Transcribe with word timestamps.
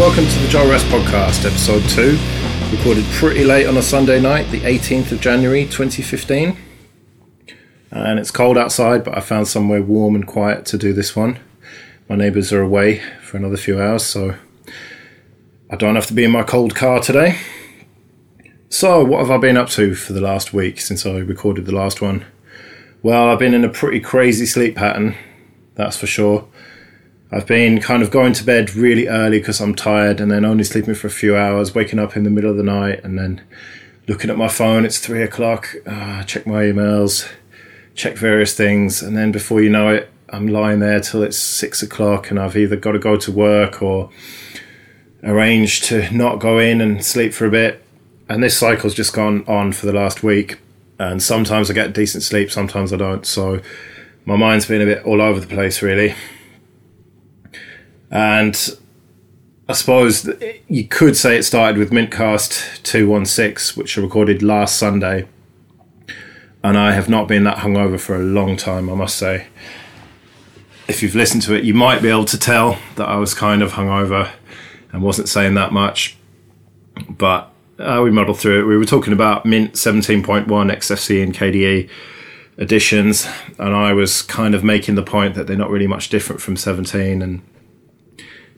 Welcome 0.00 0.26
to 0.28 0.38
the 0.38 0.48
Joe 0.48 0.66
Ress 0.66 0.82
Podcast, 0.84 1.44
episode 1.44 1.86
2, 1.90 2.74
recorded 2.74 3.04
pretty 3.16 3.44
late 3.44 3.66
on 3.66 3.76
a 3.76 3.82
Sunday 3.82 4.18
night, 4.18 4.50
the 4.50 4.60
18th 4.60 5.12
of 5.12 5.20
January 5.20 5.64
2015. 5.66 6.56
And 7.90 8.18
it's 8.18 8.30
cold 8.30 8.56
outside, 8.56 9.04
but 9.04 9.14
I 9.14 9.20
found 9.20 9.46
somewhere 9.46 9.82
warm 9.82 10.14
and 10.14 10.26
quiet 10.26 10.64
to 10.66 10.78
do 10.78 10.94
this 10.94 11.14
one. 11.14 11.38
My 12.08 12.16
neighbours 12.16 12.50
are 12.50 12.62
away 12.62 13.02
for 13.20 13.36
another 13.36 13.58
few 13.58 13.78
hours, 13.78 14.02
so 14.02 14.36
I 15.68 15.76
don't 15.76 15.96
have 15.96 16.06
to 16.06 16.14
be 16.14 16.24
in 16.24 16.30
my 16.30 16.44
cold 16.44 16.74
car 16.74 17.00
today. 17.00 17.38
So, 18.70 19.04
what 19.04 19.18
have 19.18 19.30
I 19.30 19.36
been 19.36 19.58
up 19.58 19.68
to 19.72 19.94
for 19.94 20.14
the 20.14 20.22
last 20.22 20.54
week 20.54 20.80
since 20.80 21.04
I 21.04 21.18
recorded 21.18 21.66
the 21.66 21.76
last 21.76 22.00
one? 22.00 22.24
Well, 23.02 23.28
I've 23.28 23.38
been 23.38 23.52
in 23.52 23.66
a 23.66 23.68
pretty 23.68 24.00
crazy 24.00 24.46
sleep 24.46 24.76
pattern, 24.76 25.14
that's 25.74 25.98
for 25.98 26.06
sure. 26.06 26.48
I've 27.32 27.46
been 27.46 27.80
kind 27.80 28.02
of 28.02 28.10
going 28.10 28.32
to 28.34 28.44
bed 28.44 28.74
really 28.74 29.06
early 29.06 29.38
because 29.38 29.60
I'm 29.60 29.74
tired 29.74 30.20
and 30.20 30.30
then 30.30 30.44
only 30.44 30.64
sleeping 30.64 30.94
for 30.94 31.06
a 31.06 31.10
few 31.10 31.36
hours, 31.36 31.74
waking 31.74 31.98
up 31.98 32.16
in 32.16 32.24
the 32.24 32.30
middle 32.30 32.50
of 32.50 32.56
the 32.56 32.64
night 32.64 33.04
and 33.04 33.16
then 33.18 33.40
looking 34.08 34.30
at 34.30 34.36
my 34.36 34.48
phone. 34.48 34.84
It's 34.84 34.98
three 34.98 35.22
o'clock. 35.22 35.74
Uh, 35.86 36.24
check 36.24 36.46
my 36.46 36.64
emails, 36.64 37.28
check 37.94 38.16
various 38.16 38.54
things, 38.54 39.00
and 39.00 39.16
then 39.16 39.30
before 39.30 39.62
you 39.62 39.70
know 39.70 39.88
it, 39.90 40.10
I'm 40.28 40.48
lying 40.48 40.80
there 40.80 41.00
till 41.00 41.22
it's 41.22 41.38
six 41.38 41.82
o'clock 41.82 42.30
and 42.30 42.38
I've 42.38 42.56
either 42.56 42.76
got 42.76 42.92
to 42.92 42.98
go 42.98 43.16
to 43.16 43.32
work 43.32 43.80
or 43.82 44.10
arrange 45.22 45.82
to 45.82 46.10
not 46.10 46.40
go 46.40 46.58
in 46.58 46.80
and 46.80 47.04
sleep 47.04 47.32
for 47.32 47.46
a 47.46 47.50
bit 47.50 47.84
and 48.30 48.42
this 48.42 48.56
cycle's 48.56 48.94
just 48.94 49.12
gone 49.12 49.44
on 49.48 49.72
for 49.72 49.86
the 49.86 49.92
last 49.92 50.22
week. 50.22 50.60
And 51.00 51.20
sometimes 51.20 51.68
I 51.68 51.74
get 51.74 51.92
decent 51.92 52.22
sleep, 52.22 52.50
sometimes 52.52 52.92
I 52.92 52.96
don't. 52.96 53.26
So 53.26 53.60
my 54.24 54.36
mind's 54.36 54.66
been 54.66 54.80
a 54.80 54.84
bit 54.84 55.04
all 55.04 55.20
over 55.20 55.40
the 55.40 55.48
place, 55.48 55.82
really. 55.82 56.14
And 58.10 58.76
I 59.68 59.72
suppose 59.72 60.28
you 60.66 60.84
could 60.88 61.16
say 61.16 61.36
it 61.36 61.44
started 61.44 61.78
with 61.78 61.92
Mintcast 61.92 62.82
216, 62.82 63.80
which 63.80 63.96
I 63.96 64.00
recorded 64.00 64.42
last 64.42 64.76
Sunday. 64.76 65.28
And 66.62 66.76
I 66.76 66.92
have 66.92 67.08
not 67.08 67.28
been 67.28 67.44
that 67.44 67.58
hungover 67.58 67.98
for 67.98 68.16
a 68.16 68.22
long 68.22 68.56
time, 68.56 68.90
I 68.90 68.94
must 68.94 69.16
say. 69.16 69.46
If 70.88 71.02
you've 71.02 71.14
listened 71.14 71.42
to 71.42 71.54
it, 71.54 71.62
you 71.62 71.72
might 71.72 72.02
be 72.02 72.08
able 72.08 72.24
to 72.26 72.38
tell 72.38 72.78
that 72.96 73.08
I 73.08 73.16
was 73.16 73.32
kind 73.32 73.62
of 73.62 73.72
hungover 73.72 74.30
and 74.92 75.02
wasn't 75.02 75.28
saying 75.28 75.54
that 75.54 75.72
much. 75.72 76.16
But 77.08 77.50
uh, 77.78 78.00
we 78.02 78.10
muddled 78.10 78.40
through 78.40 78.60
it. 78.60 78.64
We 78.64 78.76
were 78.76 78.84
talking 78.84 79.12
about 79.12 79.46
Mint 79.46 79.74
17.1 79.74 80.46
Xfce 80.46 81.22
and 81.22 81.34
KDE 81.34 81.88
editions, 82.58 83.26
and 83.58 83.74
I 83.74 83.92
was 83.92 84.20
kind 84.22 84.54
of 84.54 84.64
making 84.64 84.96
the 84.96 85.02
point 85.02 85.34
that 85.36 85.46
they're 85.46 85.56
not 85.56 85.70
really 85.70 85.86
much 85.86 86.08
different 86.08 86.42
from 86.42 86.56
17 86.56 87.22
and 87.22 87.40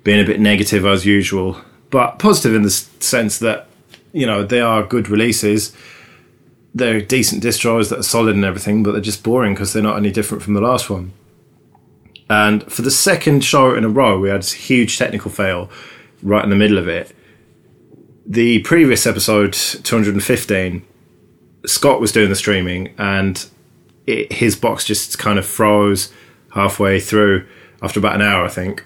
being 0.04 0.20
a 0.20 0.26
bit 0.26 0.40
negative 0.40 0.84
as 0.84 1.06
usual, 1.06 1.60
but 1.90 2.18
positive 2.18 2.54
in 2.54 2.62
the 2.62 2.70
sense 2.70 3.38
that, 3.38 3.68
you 4.12 4.26
know, 4.26 4.44
they 4.44 4.60
are 4.60 4.82
good 4.82 5.08
releases. 5.08 5.74
They're 6.74 7.00
decent 7.00 7.42
distros 7.42 7.90
that 7.90 7.98
are 7.98 8.04
solid 8.04 8.34
and 8.34 8.44
everything, 8.44 8.82
but 8.82 8.92
they're 8.92 9.00
just 9.00 9.22
boring 9.22 9.54
because 9.54 9.72
they're 9.72 9.82
not 9.82 9.96
any 9.96 10.10
different 10.10 10.42
from 10.42 10.54
the 10.54 10.60
last 10.60 10.88
one. 10.88 11.12
And 12.30 12.62
for 12.72 12.82
the 12.82 12.90
second 12.90 13.44
show 13.44 13.74
in 13.74 13.84
a 13.84 13.88
row, 13.88 14.18
we 14.18 14.30
had 14.30 14.42
a 14.42 14.46
huge 14.46 14.96
technical 14.96 15.30
fail 15.30 15.70
right 16.22 16.42
in 16.42 16.50
the 16.50 16.56
middle 16.56 16.78
of 16.78 16.88
it 16.88 17.14
the 18.26 18.60
previous 18.60 19.06
episode 19.06 19.52
215 19.52 20.82
scott 21.66 22.00
was 22.00 22.12
doing 22.12 22.28
the 22.28 22.36
streaming 22.36 22.94
and 22.96 23.48
it, 24.06 24.32
his 24.32 24.54
box 24.54 24.84
just 24.84 25.18
kind 25.18 25.38
of 25.38 25.46
froze 25.46 26.12
halfway 26.54 27.00
through 27.00 27.46
after 27.82 27.98
about 27.98 28.14
an 28.14 28.22
hour 28.22 28.44
i 28.44 28.48
think 28.48 28.84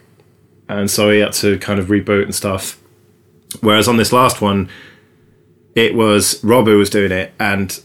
and 0.69 0.91
so 0.91 1.11
he 1.11 1.21
had 1.21 1.33
to 1.35 1.59
kind 1.59 1.79
of 1.79 1.87
reboot 1.87 2.25
and 2.25 2.35
stuff. 2.35 2.81
Whereas 3.61 3.89
on 3.89 3.97
this 3.97 4.13
last 4.13 4.41
one 4.41 4.69
it 5.75 5.95
was 5.95 6.43
rob 6.43 6.67
who 6.67 6.79
was 6.79 6.91
doing 6.91 7.13
it 7.13 7.33
and 7.39 7.81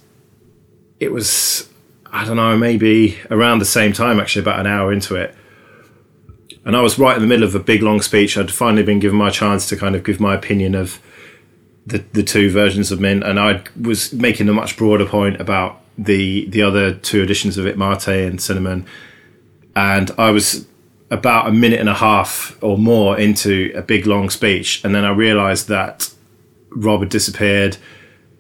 it 1.00 1.12
was 1.12 1.70
i 2.14 2.24
don't 2.24 2.38
know 2.38 2.58
maybe 2.58 3.18
around 3.30 3.60
the 3.60 3.66
same 3.66 3.92
time 3.92 4.18
actually 4.20 4.42
about 4.42 4.60
an 4.60 4.68
hour 4.68 4.92
into 4.92 5.16
it. 5.16 5.36
And 6.64 6.76
i 6.76 6.82
was 6.82 7.00
right 7.00 7.16
in 7.16 7.22
the 7.22 7.28
middle 7.28 7.46
of 7.46 7.56
a 7.56 7.60
big 7.60 7.82
long 7.82 8.02
speech. 8.02 8.38
I'd 8.38 8.52
finally 8.52 8.84
been 8.84 9.00
given 9.00 9.18
my 9.18 9.30
chance 9.30 9.68
to 9.70 9.78
kind 9.78 9.96
of 9.96 10.04
give 10.04 10.20
my 10.20 10.36
opinion 10.36 10.76
of 10.76 11.00
the 11.86 12.00
the 12.14 12.24
two 12.24 12.50
versions 12.52 12.92
of 12.92 13.00
Mint, 13.00 13.24
and 13.24 13.40
I 13.40 13.64
was 13.80 14.14
making 14.14 14.48
a 14.50 14.54
much 14.54 14.78
broader 14.78 15.06
point 15.06 15.42
about 15.42 15.82
the 15.98 16.46
the 16.50 16.62
other 16.62 16.94
two 16.94 17.22
editions 17.22 17.58
of 17.58 17.66
it, 17.66 17.78
Mate 17.78 18.08
and 18.08 18.42
Cinnamon, 18.42 18.86
and 19.76 20.12
I 20.18 20.32
was 20.32 20.68
about 21.12 21.48
a 21.48 21.52
minute 21.52 21.80
and 21.80 21.90
a 21.90 21.94
half 21.94 22.58
or 22.64 22.80
more 22.80 23.20
into 23.20 23.72
a 23.76 23.84
big 23.84 24.08
long 24.08 24.32
speech, 24.32 24.84
and 24.84 24.96
then 24.96 25.06
I 25.06 25.12
realised 25.12 25.68
that 25.68 26.12
Rob 26.72 27.02
had 27.02 27.10
disappeared, 27.10 27.78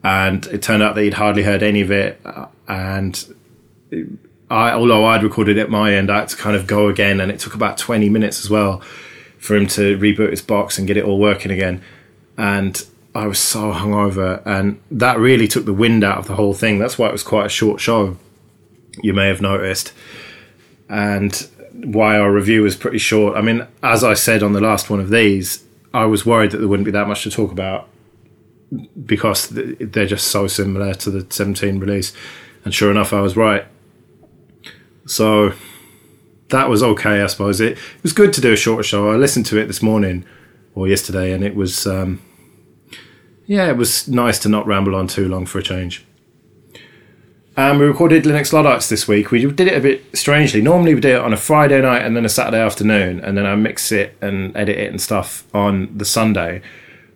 and 0.03 0.47
it 0.47 0.63
turned 0.63 0.81
out 0.81 0.95
that 0.95 1.03
he'd 1.03 1.13
hardly 1.13 1.43
heard 1.43 1.61
any 1.61 1.81
of 1.81 1.91
it, 1.91 2.19
and. 2.67 3.35
I, 4.49 4.71
although 4.73 5.05
I'd 5.05 5.23
recorded 5.23 5.55
it 5.55 5.61
at 5.61 5.69
my 5.69 5.93
end, 5.93 6.11
I 6.11 6.19
had 6.19 6.27
to 6.27 6.35
kind 6.35 6.57
of 6.57 6.67
go 6.67 6.89
again, 6.89 7.21
and 7.21 7.31
it 7.31 7.39
took 7.39 7.55
about 7.55 7.77
twenty 7.77 8.09
minutes 8.09 8.43
as 8.43 8.49
well 8.49 8.81
for 9.39 9.55
him 9.55 9.65
to 9.67 9.97
reboot 9.97 10.29
his 10.29 10.41
box 10.41 10.77
and 10.77 10.85
get 10.85 10.97
it 10.97 11.05
all 11.05 11.19
working 11.19 11.51
again. 11.51 11.81
And 12.37 12.85
I 13.15 13.27
was 13.27 13.39
so 13.39 13.71
hungover, 13.71 14.41
and 14.45 14.81
that 14.91 15.17
really 15.17 15.47
took 15.47 15.63
the 15.63 15.73
wind 15.73 16.03
out 16.03 16.17
of 16.17 16.27
the 16.27 16.35
whole 16.35 16.53
thing. 16.53 16.79
That's 16.79 16.97
why 16.97 17.07
it 17.07 17.13
was 17.13 17.23
quite 17.23 17.45
a 17.45 17.49
short 17.49 17.79
show. 17.79 18.17
You 19.01 19.13
may 19.13 19.27
have 19.27 19.41
noticed, 19.41 19.93
and 20.89 21.47
why 21.83 22.17
our 22.17 22.31
review 22.31 22.63
was 22.63 22.75
pretty 22.75 22.97
short. 22.97 23.37
I 23.37 23.41
mean, 23.41 23.67
as 23.81 24.03
I 24.03 24.13
said 24.13 24.43
on 24.43 24.53
the 24.53 24.61
last 24.61 24.89
one 24.89 24.99
of 24.99 25.09
these, 25.09 25.63
I 25.93 26.05
was 26.05 26.25
worried 26.25 26.51
that 26.51 26.57
there 26.57 26.67
wouldn't 26.67 26.85
be 26.85 26.91
that 26.91 27.07
much 27.07 27.23
to 27.23 27.31
talk 27.31 27.51
about 27.51 27.87
because 29.05 29.49
they're 29.49 30.05
just 30.05 30.27
so 30.27 30.47
similar 30.47 30.93
to 30.93 31.11
the 31.11 31.27
17 31.29 31.79
release. 31.79 32.13
And 32.63 32.73
sure 32.73 32.91
enough, 32.91 33.11
I 33.11 33.21
was 33.21 33.35
right. 33.35 33.65
So 35.05 35.53
that 36.49 36.69
was 36.69 36.83
okay, 36.83 37.21
I 37.21 37.27
suppose. 37.27 37.59
It, 37.59 37.73
it 37.73 38.03
was 38.03 38.13
good 38.13 38.31
to 38.33 38.41
do 38.41 38.53
a 38.53 38.57
shorter 38.57 38.83
show. 38.83 39.11
I 39.11 39.15
listened 39.15 39.45
to 39.47 39.57
it 39.57 39.65
this 39.65 39.81
morning 39.81 40.25
or 40.75 40.87
yesterday, 40.87 41.33
and 41.33 41.43
it 41.43 41.55
was. 41.55 41.85
Um, 41.87 42.21
yeah, 43.47 43.67
it 43.69 43.75
was 43.75 44.07
nice 44.07 44.39
to 44.39 44.49
not 44.49 44.65
ramble 44.65 44.95
on 44.95 45.07
too 45.07 45.27
long 45.27 45.45
for 45.45 45.59
a 45.59 45.63
change. 45.63 46.05
And 47.57 47.79
we 47.79 47.85
recorded 47.85 48.23
Linux 48.23 48.53
Luddites 48.53 48.87
this 48.87 49.09
week. 49.09 49.29
We 49.29 49.45
did 49.51 49.67
it 49.67 49.77
a 49.77 49.81
bit 49.81 50.17
strangely. 50.17 50.61
Normally 50.61 50.95
we 50.95 51.01
do 51.01 51.17
it 51.17 51.21
on 51.21 51.33
a 51.33 51.37
Friday 51.37 51.81
night 51.81 52.01
and 52.01 52.15
then 52.15 52.23
a 52.23 52.29
Saturday 52.29 52.61
afternoon, 52.61 53.19
and 53.19 53.37
then 53.37 53.45
I 53.45 53.55
mix 53.55 53.91
it 53.91 54.15
and 54.21 54.55
edit 54.55 54.77
it 54.77 54.89
and 54.89 55.01
stuff 55.01 55.43
on 55.53 55.97
the 55.97 56.05
Sunday. 56.05 56.61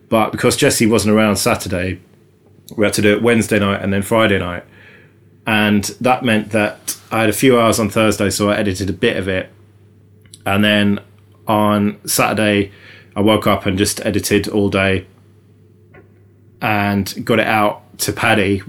But 0.10 0.32
because 0.32 0.58
Jesse 0.58 0.86
wasn't 0.86 1.16
around 1.16 1.38
Saturday, 1.38 2.02
we 2.76 2.84
had 2.84 2.94
to 2.96 3.02
do 3.02 3.14
it 3.14 3.22
Wednesday 3.22 3.60
night 3.60 3.82
and 3.82 3.94
then 3.94 4.02
Friday 4.02 4.38
night. 4.38 4.66
And 5.48 5.86
that 6.02 6.26
meant 6.26 6.52
that 6.52 6.98
I 7.12 7.22
had 7.22 7.30
a 7.30 7.34
few 7.34 7.58
hours 7.58 7.80
on 7.80 7.90
Thursday, 7.90 8.30
so 8.30 8.50
I 8.50 8.58
edited 8.58 8.90
a 8.90 8.94
bit 8.94 9.16
of 9.16 9.30
it. 9.30 9.50
And 10.46 10.66
then 10.66 11.00
on 11.48 11.98
Saturday, 12.06 12.74
I 13.16 13.22
woke 13.22 13.48
up 13.48 13.66
and 13.66 13.78
just 13.78 14.06
edited 14.06 14.50
all 14.50 14.70
day 14.70 15.08
and 16.62 17.26
got 17.26 17.40
it 17.40 17.48
out 17.48 17.98
to 18.00 18.12
Paddy 18.12 18.64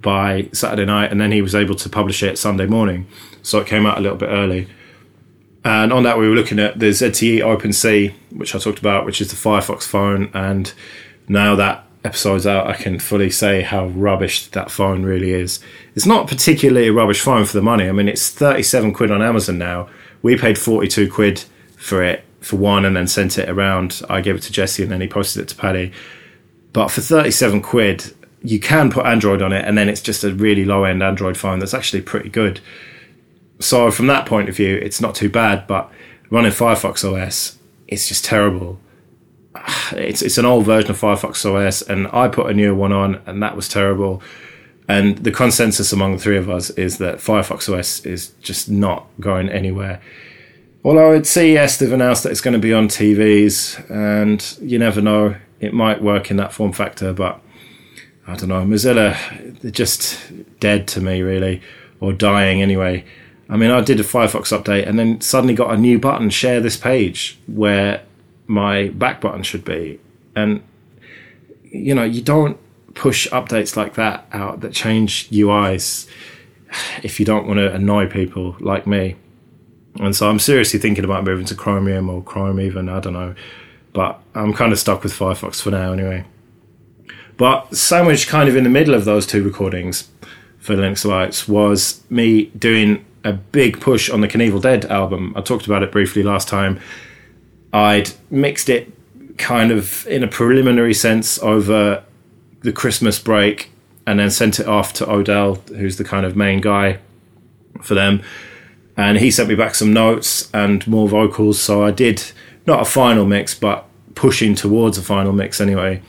by 0.00 0.48
Saturday 0.52 0.84
night, 0.84 1.10
and 1.10 1.20
then 1.20 1.32
he 1.32 1.42
was 1.42 1.54
able 1.54 1.74
to 1.76 1.88
publish 1.88 2.22
it 2.22 2.38
Sunday 2.38 2.66
morning. 2.66 3.06
So 3.42 3.58
it 3.58 3.66
came 3.66 3.86
out 3.86 3.98
a 3.98 4.00
little 4.00 4.18
bit 4.18 4.28
early. 4.28 4.68
And 5.64 5.92
on 5.92 6.04
that, 6.04 6.18
we 6.18 6.28
were 6.28 6.34
looking 6.34 6.58
at 6.58 6.78
the 6.78 6.86
ZTE 6.86 7.40
OpenC, 7.40 8.14
which 8.30 8.54
I 8.54 8.58
talked 8.58 8.78
about, 8.78 9.04
which 9.04 9.20
is 9.20 9.30
the 9.30 9.36
Firefox 9.36 9.82
phone. 9.82 10.30
And 10.32 10.72
now 11.28 11.54
that 11.56 11.84
episode's 12.02 12.46
out, 12.46 12.66
I 12.66 12.74
can 12.74 12.98
fully 12.98 13.30
say 13.30 13.60
how 13.60 13.88
rubbish 13.88 14.46
that 14.48 14.70
phone 14.70 15.02
really 15.02 15.32
is. 15.32 15.60
It's 15.94 16.06
not 16.06 16.28
particularly 16.28 16.88
a 16.88 16.92
rubbish 16.92 17.20
phone 17.20 17.44
for 17.44 17.52
the 17.52 17.62
money. 17.62 17.88
I 17.88 17.92
mean, 17.92 18.08
it's 18.08 18.30
37 18.30 18.94
quid 18.94 19.10
on 19.10 19.20
Amazon 19.20 19.58
now. 19.58 19.88
We 20.22 20.36
paid 20.36 20.58
42 20.58 21.10
quid 21.10 21.44
for 21.76 22.02
it 22.02 22.24
for 22.40 22.56
one 22.56 22.86
and 22.86 22.96
then 22.96 23.06
sent 23.06 23.38
it 23.38 23.48
around. 23.48 24.00
I 24.08 24.22
gave 24.22 24.36
it 24.36 24.42
to 24.42 24.52
Jesse 24.52 24.82
and 24.82 24.90
then 24.90 25.02
he 25.02 25.08
posted 25.08 25.42
it 25.42 25.48
to 25.48 25.56
Paddy. 25.56 25.92
But 26.72 26.88
for 26.88 27.02
37 27.02 27.60
quid, 27.60 28.14
you 28.42 28.58
can 28.58 28.90
put 28.90 29.06
Android 29.06 29.42
on 29.42 29.52
it, 29.52 29.64
and 29.64 29.76
then 29.76 29.88
it's 29.88 30.00
just 30.00 30.24
a 30.24 30.34
really 30.34 30.64
low 30.64 30.84
end 30.84 31.02
Android 31.02 31.36
phone 31.36 31.58
that's 31.58 31.74
actually 31.74 32.02
pretty 32.02 32.28
good. 32.28 32.60
So, 33.58 33.90
from 33.90 34.06
that 34.06 34.26
point 34.26 34.48
of 34.48 34.56
view, 34.56 34.76
it's 34.76 35.00
not 35.00 35.14
too 35.14 35.28
bad, 35.28 35.66
but 35.66 35.90
running 36.30 36.52
Firefox 36.52 37.04
OS, 37.04 37.58
it's 37.88 38.08
just 38.08 38.24
terrible. 38.24 38.80
It's, 39.92 40.22
it's 40.22 40.38
an 40.38 40.44
old 40.44 40.66
version 40.66 40.92
of 40.92 41.00
Firefox 41.00 41.44
OS, 41.44 41.82
and 41.82 42.06
I 42.12 42.28
put 42.28 42.48
a 42.48 42.54
newer 42.54 42.74
one 42.74 42.92
on, 42.92 43.20
and 43.26 43.42
that 43.42 43.56
was 43.56 43.68
terrible. 43.68 44.22
And 44.88 45.18
the 45.18 45.32
consensus 45.32 45.92
among 45.92 46.12
the 46.12 46.18
three 46.18 46.36
of 46.36 46.48
us 46.48 46.70
is 46.70 46.98
that 46.98 47.18
Firefox 47.18 47.68
OS 47.68 48.06
is 48.06 48.28
just 48.40 48.70
not 48.70 49.08
going 49.18 49.48
anywhere. 49.48 50.00
Although 50.84 51.14
at 51.14 51.26
CES 51.26 51.78
they've 51.78 51.92
announced 51.92 52.22
that 52.22 52.30
it's 52.30 52.40
going 52.40 52.54
to 52.54 52.60
be 52.60 52.72
on 52.72 52.86
TVs, 52.86 53.90
and 53.90 54.56
you 54.60 54.78
never 54.78 55.00
know 55.00 55.36
it 55.58 55.74
might 55.74 56.00
work 56.02 56.30
in 56.30 56.36
that 56.36 56.52
form 56.52 56.72
factor, 56.72 57.12
but 57.12 57.40
I 58.26 58.36
don't 58.36 58.48
know. 58.48 58.62
Mozilla, 58.62 59.60
they're 59.60 59.70
just 59.70 60.20
dead 60.60 60.86
to 60.88 61.00
me, 61.00 61.22
really, 61.22 61.62
or 62.00 62.12
dying 62.12 62.62
anyway. 62.62 63.04
I 63.48 63.56
mean, 63.56 63.70
I 63.70 63.80
did 63.80 63.98
a 63.98 64.04
Firefox 64.04 64.56
update 64.56 64.86
and 64.86 64.98
then 64.98 65.20
suddenly 65.20 65.54
got 65.54 65.74
a 65.74 65.76
new 65.76 65.98
button, 65.98 66.30
share 66.30 66.60
this 66.60 66.76
page, 66.76 67.38
where 67.46 68.02
my 68.46 68.88
back 68.88 69.20
button 69.20 69.42
should 69.42 69.64
be. 69.64 69.98
And, 70.36 70.62
you 71.64 71.94
know, 71.94 72.04
you 72.04 72.22
don't 72.22 72.58
push 72.94 73.28
updates 73.28 73.76
like 73.76 73.94
that 73.94 74.26
out 74.32 74.60
that 74.60 74.72
change 74.72 75.28
UIs 75.30 76.08
if 77.02 77.18
you 77.18 77.26
don't 77.26 77.46
want 77.46 77.58
to 77.58 77.72
annoy 77.72 78.06
people 78.06 78.56
like 78.60 78.86
me. 78.86 79.16
And 79.98 80.14
so 80.14 80.28
I'm 80.28 80.38
seriously 80.38 80.78
thinking 80.78 81.04
about 81.04 81.24
moving 81.24 81.46
to 81.46 81.54
Chromium 81.54 82.08
or 82.08 82.22
Chrome 82.22 82.60
even, 82.60 82.88
I 82.88 83.00
don't 83.00 83.12
know. 83.12 83.34
But 83.92 84.20
I'm 84.36 84.52
kind 84.52 84.72
of 84.72 84.78
stuck 84.78 85.02
with 85.02 85.12
Firefox 85.12 85.60
for 85.60 85.70
now 85.70 85.92
anyway. 85.92 86.24
But 87.40 87.74
sandwiched 87.74 88.28
kind 88.28 88.50
of 88.50 88.56
in 88.56 88.64
the 88.64 88.70
middle 88.70 88.92
of 88.92 89.06
those 89.06 89.26
two 89.26 89.42
recordings 89.42 90.10
for 90.58 90.76
Linux 90.76 91.06
Luddites 91.06 91.48
was 91.48 92.02
me 92.10 92.44
doing 92.48 93.02
a 93.24 93.32
big 93.32 93.80
push 93.80 94.10
on 94.10 94.20
the 94.20 94.28
Knievel 94.28 94.60
Dead 94.60 94.84
album. 94.84 95.32
I 95.34 95.40
talked 95.40 95.64
about 95.64 95.82
it 95.82 95.90
briefly 95.90 96.22
last 96.22 96.48
time. 96.48 96.78
I'd 97.72 98.10
mixed 98.28 98.68
it 98.68 98.92
kind 99.38 99.72
of 99.72 100.06
in 100.06 100.22
a 100.22 100.28
preliminary 100.28 100.92
sense 100.92 101.38
over 101.38 102.04
the 102.60 102.72
Christmas 102.74 103.18
break 103.18 103.70
and 104.06 104.20
then 104.20 104.30
sent 104.30 104.60
it 104.60 104.66
off 104.66 104.92
to 104.92 105.10
Odell, 105.10 105.54
who's 105.68 105.96
the 105.96 106.04
kind 106.04 106.26
of 106.26 106.36
main 106.36 106.60
guy 106.60 106.98
for 107.80 107.94
them. 107.94 108.20
And 108.98 109.16
he 109.16 109.30
sent 109.30 109.48
me 109.48 109.54
back 109.54 109.74
some 109.74 109.94
notes 109.94 110.50
and 110.52 110.86
more 110.86 111.08
vocals. 111.08 111.58
So 111.58 111.82
I 111.84 111.90
did 111.90 112.22
not 112.66 112.82
a 112.82 112.84
final 112.84 113.24
mix, 113.24 113.54
but 113.54 113.86
pushing 114.14 114.54
towards 114.54 114.98
a 114.98 115.02
final 115.02 115.32
mix 115.32 115.58
anyway. 115.58 116.02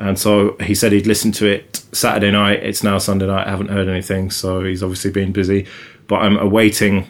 And 0.00 0.18
so 0.18 0.56
he 0.60 0.74
said 0.74 0.92
he'd 0.92 1.06
listened 1.06 1.34
to 1.34 1.46
it 1.46 1.84
Saturday 1.92 2.30
night. 2.30 2.62
It's 2.62 2.82
now 2.82 2.96
Sunday 2.96 3.26
night. 3.26 3.46
I 3.46 3.50
haven't 3.50 3.68
heard 3.68 3.86
anything. 3.86 4.30
So 4.30 4.64
he's 4.64 4.82
obviously 4.82 5.10
been 5.10 5.30
busy. 5.30 5.66
But 6.06 6.22
I'm 6.22 6.38
awaiting 6.38 7.06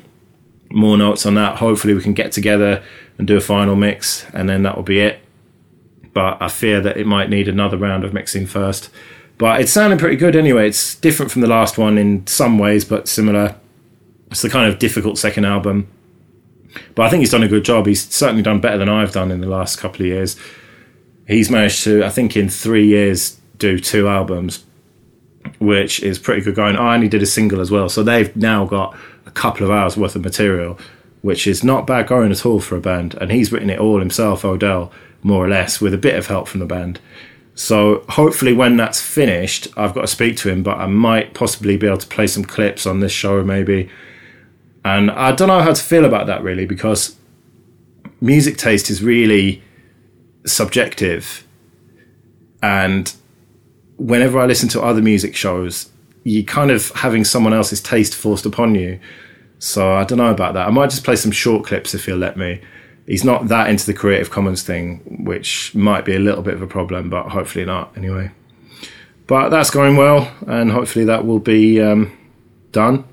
more 0.70 0.98
notes 0.98 1.24
on 1.24 1.34
that. 1.34 1.58
Hopefully, 1.58 1.94
we 1.94 2.02
can 2.02 2.14
get 2.14 2.32
together 2.32 2.82
and 3.16 3.28
do 3.28 3.36
a 3.36 3.40
final 3.40 3.76
mix, 3.76 4.26
and 4.34 4.48
then 4.48 4.64
that 4.64 4.76
will 4.76 4.82
be 4.82 5.00
it. 5.00 5.20
But 6.12 6.42
I 6.42 6.48
fear 6.48 6.80
that 6.80 6.96
it 6.96 7.06
might 7.06 7.30
need 7.30 7.46
another 7.46 7.78
round 7.78 8.02
of 8.02 8.12
mixing 8.12 8.46
first. 8.46 8.90
But 9.38 9.60
it's 9.60 9.72
sounding 9.72 9.98
pretty 9.98 10.16
good 10.16 10.34
anyway. 10.34 10.68
It's 10.68 10.96
different 10.96 11.30
from 11.30 11.42
the 11.42 11.48
last 11.48 11.78
one 11.78 11.96
in 11.96 12.26
some 12.26 12.58
ways, 12.58 12.84
but 12.84 13.08
similar. 13.08 13.54
It's 14.32 14.42
the 14.42 14.50
kind 14.50 14.70
of 14.70 14.80
difficult 14.80 15.16
second 15.16 15.44
album. 15.44 15.88
But 16.94 17.06
I 17.06 17.10
think 17.10 17.20
he's 17.20 17.30
done 17.30 17.42
a 17.42 17.48
good 17.48 17.64
job. 17.64 17.86
He's 17.86 18.08
certainly 18.08 18.42
done 18.42 18.60
better 18.60 18.78
than 18.78 18.88
I've 18.88 19.12
done 19.12 19.30
in 19.30 19.40
the 19.40 19.48
last 19.48 19.78
couple 19.78 20.02
of 20.02 20.06
years. 20.06 20.36
He's 21.30 21.50
managed 21.50 21.84
to, 21.84 22.04
I 22.04 22.10
think, 22.10 22.36
in 22.36 22.48
three 22.48 22.86
years, 22.86 23.38
do 23.56 23.78
two 23.78 24.08
albums 24.08 24.64
which 25.58 26.02
is 26.02 26.18
pretty 26.18 26.42
good 26.42 26.54
going. 26.54 26.76
I 26.76 26.94
only 26.94 27.08
did 27.08 27.22
a 27.22 27.26
single 27.26 27.60
as 27.60 27.70
well, 27.70 27.88
so 27.88 28.02
they've 28.02 28.34
now 28.36 28.64
got 28.64 28.96
a 29.26 29.30
couple 29.30 29.64
of 29.64 29.70
hours 29.70 29.96
worth 29.96 30.16
of 30.16 30.22
material, 30.22 30.78
which 31.22 31.46
is 31.46 31.62
not 31.62 31.86
bad 31.86 32.06
going 32.06 32.30
at 32.30 32.46
all 32.46 32.60
for 32.60 32.76
a 32.76 32.80
band. 32.80 33.14
And 33.14 33.30
he's 33.30 33.52
written 33.52 33.70
it 33.70 33.78
all 33.78 33.98
himself, 34.00 34.44
Odell, 34.44 34.92
more 35.22 35.44
or 35.44 35.48
less, 35.48 35.80
with 35.80 35.94
a 35.94 35.98
bit 35.98 36.16
of 36.16 36.26
help 36.26 36.48
from 36.48 36.60
the 36.60 36.66
band. 36.66 37.00
So 37.54 38.04
hopefully, 38.08 38.52
when 38.52 38.76
that's 38.76 39.00
finished, 39.00 39.68
I've 39.76 39.94
got 39.94 40.02
to 40.02 40.06
speak 40.06 40.36
to 40.38 40.50
him, 40.50 40.62
but 40.62 40.78
I 40.78 40.86
might 40.86 41.34
possibly 41.34 41.76
be 41.76 41.86
able 41.86 41.98
to 41.98 42.06
play 42.06 42.26
some 42.26 42.44
clips 42.44 42.86
on 42.86 43.00
this 43.00 43.12
show, 43.12 43.44
maybe. 43.44 43.90
And 44.84 45.10
I 45.10 45.32
don't 45.32 45.48
know 45.48 45.60
how 45.60 45.74
to 45.74 45.82
feel 45.82 46.04
about 46.04 46.26
that 46.26 46.42
really, 46.42 46.64
because 46.64 47.16
music 48.20 48.56
taste 48.56 48.88
is 48.88 49.02
really 49.02 49.62
subjective. 50.44 51.46
And 52.62 53.12
whenever 53.96 54.38
I 54.38 54.46
listen 54.46 54.68
to 54.70 54.82
other 54.82 55.02
music 55.02 55.36
shows, 55.36 55.90
you 56.24 56.44
kind 56.44 56.70
of 56.70 56.90
having 56.90 57.24
someone 57.24 57.54
else's 57.54 57.80
taste 57.80 58.14
forced 58.14 58.46
upon 58.46 58.74
you. 58.74 59.00
So 59.58 59.92
I 59.92 60.04
don't 60.04 60.18
know 60.18 60.30
about 60.30 60.54
that. 60.54 60.66
I 60.66 60.70
might 60.70 60.90
just 60.90 61.04
play 61.04 61.16
some 61.16 61.32
short 61.32 61.66
clips 61.66 61.94
if 61.94 62.06
he'll 62.06 62.16
let 62.16 62.36
me. 62.36 62.60
He's 63.06 63.24
not 63.24 63.48
that 63.48 63.68
into 63.68 63.86
the 63.86 63.94
Creative 63.94 64.30
Commons 64.30 64.62
thing, 64.62 65.24
which 65.24 65.74
might 65.74 66.04
be 66.04 66.14
a 66.14 66.18
little 66.18 66.42
bit 66.42 66.54
of 66.54 66.62
a 66.62 66.66
problem, 66.66 67.10
but 67.10 67.28
hopefully 67.28 67.64
not 67.64 67.96
anyway. 67.96 68.30
But 69.26 69.48
that's 69.48 69.70
going 69.70 69.96
well, 69.96 70.32
and 70.46 70.70
hopefully 70.70 71.04
that 71.06 71.24
will 71.24 71.38
be 71.38 71.80
um, 71.80 72.16
done. 72.72 73.04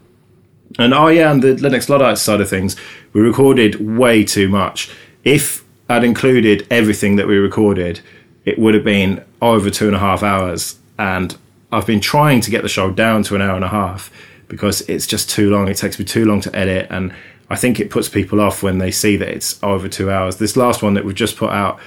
And 0.77 0.94
oh 0.94 1.07
yeah, 1.07 1.31
and 1.31 1.41
the 1.41 1.56
Linux 1.56 1.89
Luddites 1.89 2.21
side 2.21 2.41
of 2.41 2.50
things, 2.50 2.75
we 3.13 3.21
recorded 3.21 3.97
way 3.97 4.24
too 4.24 4.50
much. 4.50 4.91
If 5.24 5.63
I'd 5.89 6.04
included 6.04 6.68
everything 6.69 7.16
that 7.16 7.28
we 7.28 7.38
recorded, 7.38 8.01
it 8.45 8.60
would 8.60 8.74
have 8.74 8.84
been 8.84 9.24
over 9.42 9.69
two 9.69 9.88
and 9.88 9.95
a 9.95 10.00
half 10.00 10.24
hours. 10.24 10.80
And 11.00 11.38
I've 11.72 11.86
been 11.86 12.00
trying 12.00 12.42
to 12.42 12.51
get 12.51 12.63
the 12.63 12.69
show 12.69 12.92
down 12.92 13.24
to 13.24 13.36
an 13.36 13.42
hour 13.42 13.56
and 13.56 13.63
a 13.63 13.69
half 13.69 14.12
because 14.48 14.81
it's 14.81 15.07
just 15.07 15.30
too 15.30 15.50
long. 15.50 15.68
It 15.68 15.78
takes 15.78 16.00
me 16.00 16.06
too 16.06 16.25
long 16.25 16.42
to 16.42 16.56
edit. 16.56 16.88
And 16.89 17.13
I 17.50 17.56
think 17.56 17.80
it 17.80 17.89
puts 17.89 18.10
people 18.10 18.42
off 18.42 18.63
when 18.63 18.78
they 18.78 18.92
see 18.92 19.18
that 19.18 19.30
it's 19.30 19.62
over 19.63 19.88
two 19.88 20.12
hours. 20.12 20.38
This 20.38 20.57
last 20.57 20.81
one 20.81 20.94
that 20.95 21.06
we've 21.06 21.16
just 21.16 21.38
put 21.38 21.51
out 21.51 21.80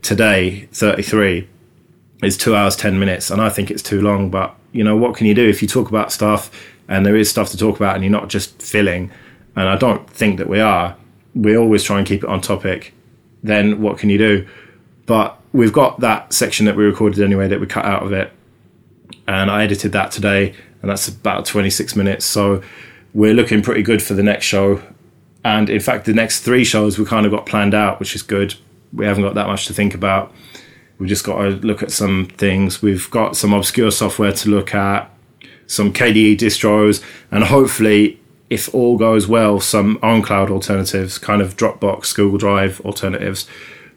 today, 0.00 0.68
33, 0.72 1.48
is 2.22 2.36
two 2.36 2.54
hours, 2.54 2.76
10 2.76 2.98
minutes. 2.98 3.30
And 3.30 3.40
I 3.40 3.48
think 3.48 3.70
it's 3.70 3.82
too 3.82 4.00
long. 4.00 4.30
But, 4.30 4.54
you 4.72 4.84
know, 4.84 4.96
what 4.96 5.14
can 5.16 5.26
you 5.26 5.34
do 5.34 5.48
if 5.48 5.60
you 5.60 5.68
talk 5.68 5.88
about 5.88 6.12
stuff 6.12 6.50
and 6.88 7.04
there 7.04 7.16
is 7.16 7.30
stuff 7.30 7.50
to 7.50 7.56
talk 7.56 7.76
about 7.76 7.94
and 7.94 8.04
you're 8.04 8.10
not 8.10 8.28
just 8.28 8.60
filling? 8.62 9.10
And 9.56 9.68
I 9.68 9.76
don't 9.76 10.08
think 10.08 10.38
that 10.38 10.48
we 10.48 10.60
are. 10.60 10.96
We 11.34 11.56
always 11.56 11.82
try 11.82 11.98
and 11.98 12.06
keep 12.06 12.22
it 12.22 12.28
on 12.28 12.40
topic. 12.40 12.94
Then 13.42 13.80
what 13.80 13.98
can 13.98 14.10
you 14.10 14.18
do? 14.18 14.46
But 15.06 15.38
we've 15.52 15.72
got 15.72 16.00
that 16.00 16.32
section 16.32 16.66
that 16.66 16.76
we 16.76 16.84
recorded 16.84 17.22
anyway 17.22 17.48
that 17.48 17.60
we 17.60 17.66
cut 17.66 17.84
out 17.84 18.02
of 18.02 18.12
it, 18.12 18.32
and 19.26 19.50
I 19.50 19.64
edited 19.64 19.92
that 19.92 20.10
today, 20.12 20.54
and 20.80 20.90
that's 20.90 21.08
about 21.08 21.44
26 21.46 21.96
minutes. 21.96 22.24
So 22.24 22.62
we're 23.14 23.34
looking 23.34 23.62
pretty 23.62 23.82
good 23.82 24.02
for 24.02 24.14
the 24.14 24.22
next 24.22 24.46
show. 24.46 24.82
And 25.44 25.68
in 25.68 25.80
fact, 25.80 26.04
the 26.04 26.14
next 26.14 26.40
three 26.40 26.64
shows 26.64 26.98
we 26.98 27.04
kind 27.04 27.26
of 27.26 27.32
got 27.32 27.46
planned 27.46 27.74
out, 27.74 27.98
which 27.98 28.14
is 28.14 28.22
good. 28.22 28.54
We 28.92 29.06
haven't 29.06 29.24
got 29.24 29.34
that 29.34 29.48
much 29.48 29.66
to 29.66 29.74
think 29.74 29.94
about. 29.94 30.32
We've 30.98 31.08
just 31.08 31.24
got 31.24 31.42
to 31.42 31.48
look 31.66 31.82
at 31.82 31.90
some 31.90 32.26
things. 32.26 32.80
We've 32.80 33.10
got 33.10 33.36
some 33.36 33.52
obscure 33.52 33.90
software 33.90 34.32
to 34.32 34.48
look 34.48 34.74
at, 34.74 35.10
some 35.66 35.92
KDE 35.92 36.36
distros, 36.36 37.02
and 37.30 37.42
hopefully, 37.44 38.20
if 38.52 38.74
all 38.74 38.98
goes 38.98 39.26
well, 39.26 39.60
some 39.60 39.96
OwnCloud 40.00 40.50
alternatives, 40.50 41.16
kind 41.16 41.40
of 41.40 41.56
Dropbox, 41.56 42.14
Google 42.14 42.36
Drive 42.36 42.82
alternatives, 42.82 43.48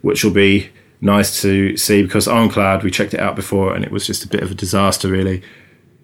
which 0.01 0.23
will 0.23 0.31
be 0.31 0.69
nice 1.01 1.41
to 1.41 1.75
see 1.75 2.01
because 2.01 2.25
OwnCloud, 2.25 2.81
we 2.81 2.89
checked 2.89 3.13
it 3.13 3.19
out 3.19 3.35
before 3.35 3.75
and 3.75 3.83
it 3.83 3.91
was 3.91 4.07
just 4.07 4.23
a 4.23 4.29
bit 4.29 4.41
of 4.41 4.51
a 4.51 4.55
disaster, 4.55 5.09
really. 5.09 5.43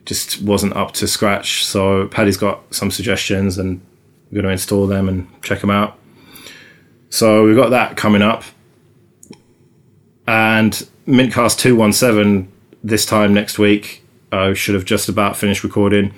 Just 0.03 0.41
wasn't 0.41 0.75
up 0.75 0.91
to 0.96 1.08
scratch. 1.08 1.63
So 1.63 2.08
Paddy's 2.10 2.36
got 2.36 2.75
some 2.75 2.91
suggestions 2.91 3.58
and 3.58 3.79
we're 4.29 4.41
going 4.41 4.46
to 4.46 4.51
install 4.51 4.86
them 4.86 5.08
and 5.08 5.29
check 5.41 5.62
them 5.62 5.70
out. 5.70 5.98
So 7.10 7.46
we've 7.46 7.55
got 7.55 7.70
that 7.70 7.96
coming 7.96 8.22
up. 8.22 8.43
And 10.27 10.74
Mintcast 11.08 11.58
217 11.58 12.51
this 12.84 13.05
time 13.05 13.34
next 13.34 13.58
week. 13.58 14.03
I 14.34 14.53
should 14.53 14.75
have 14.75 14.84
just 14.86 15.08
about 15.08 15.38
finished 15.38 15.63
recording 15.63 16.13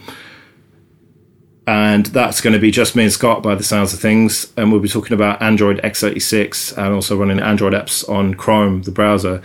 and 1.66 2.08
that's 2.08 2.42
going 2.42 2.54
to 2.54 2.60
be 2.60 2.72
just 2.72 2.96
me 2.96 3.04
and 3.04 3.14
Scott 3.14 3.42
by 3.42 3.56
the 3.56 3.64
sounds 3.64 3.94
of 3.94 4.00
things. 4.00 4.52
And 4.58 4.72
we'll 4.72 4.82
be 4.82 4.90
talking 4.90 5.14
about 5.14 5.42
Android 5.42 5.82
x86 5.82 6.78
and 6.78 6.94
also 6.94 7.18
running 7.18 7.40
Android 7.40 7.74
apps 7.74 8.08
on 8.10 8.34
Chrome, 8.34 8.82
the 8.82 8.92
browser, 8.92 9.42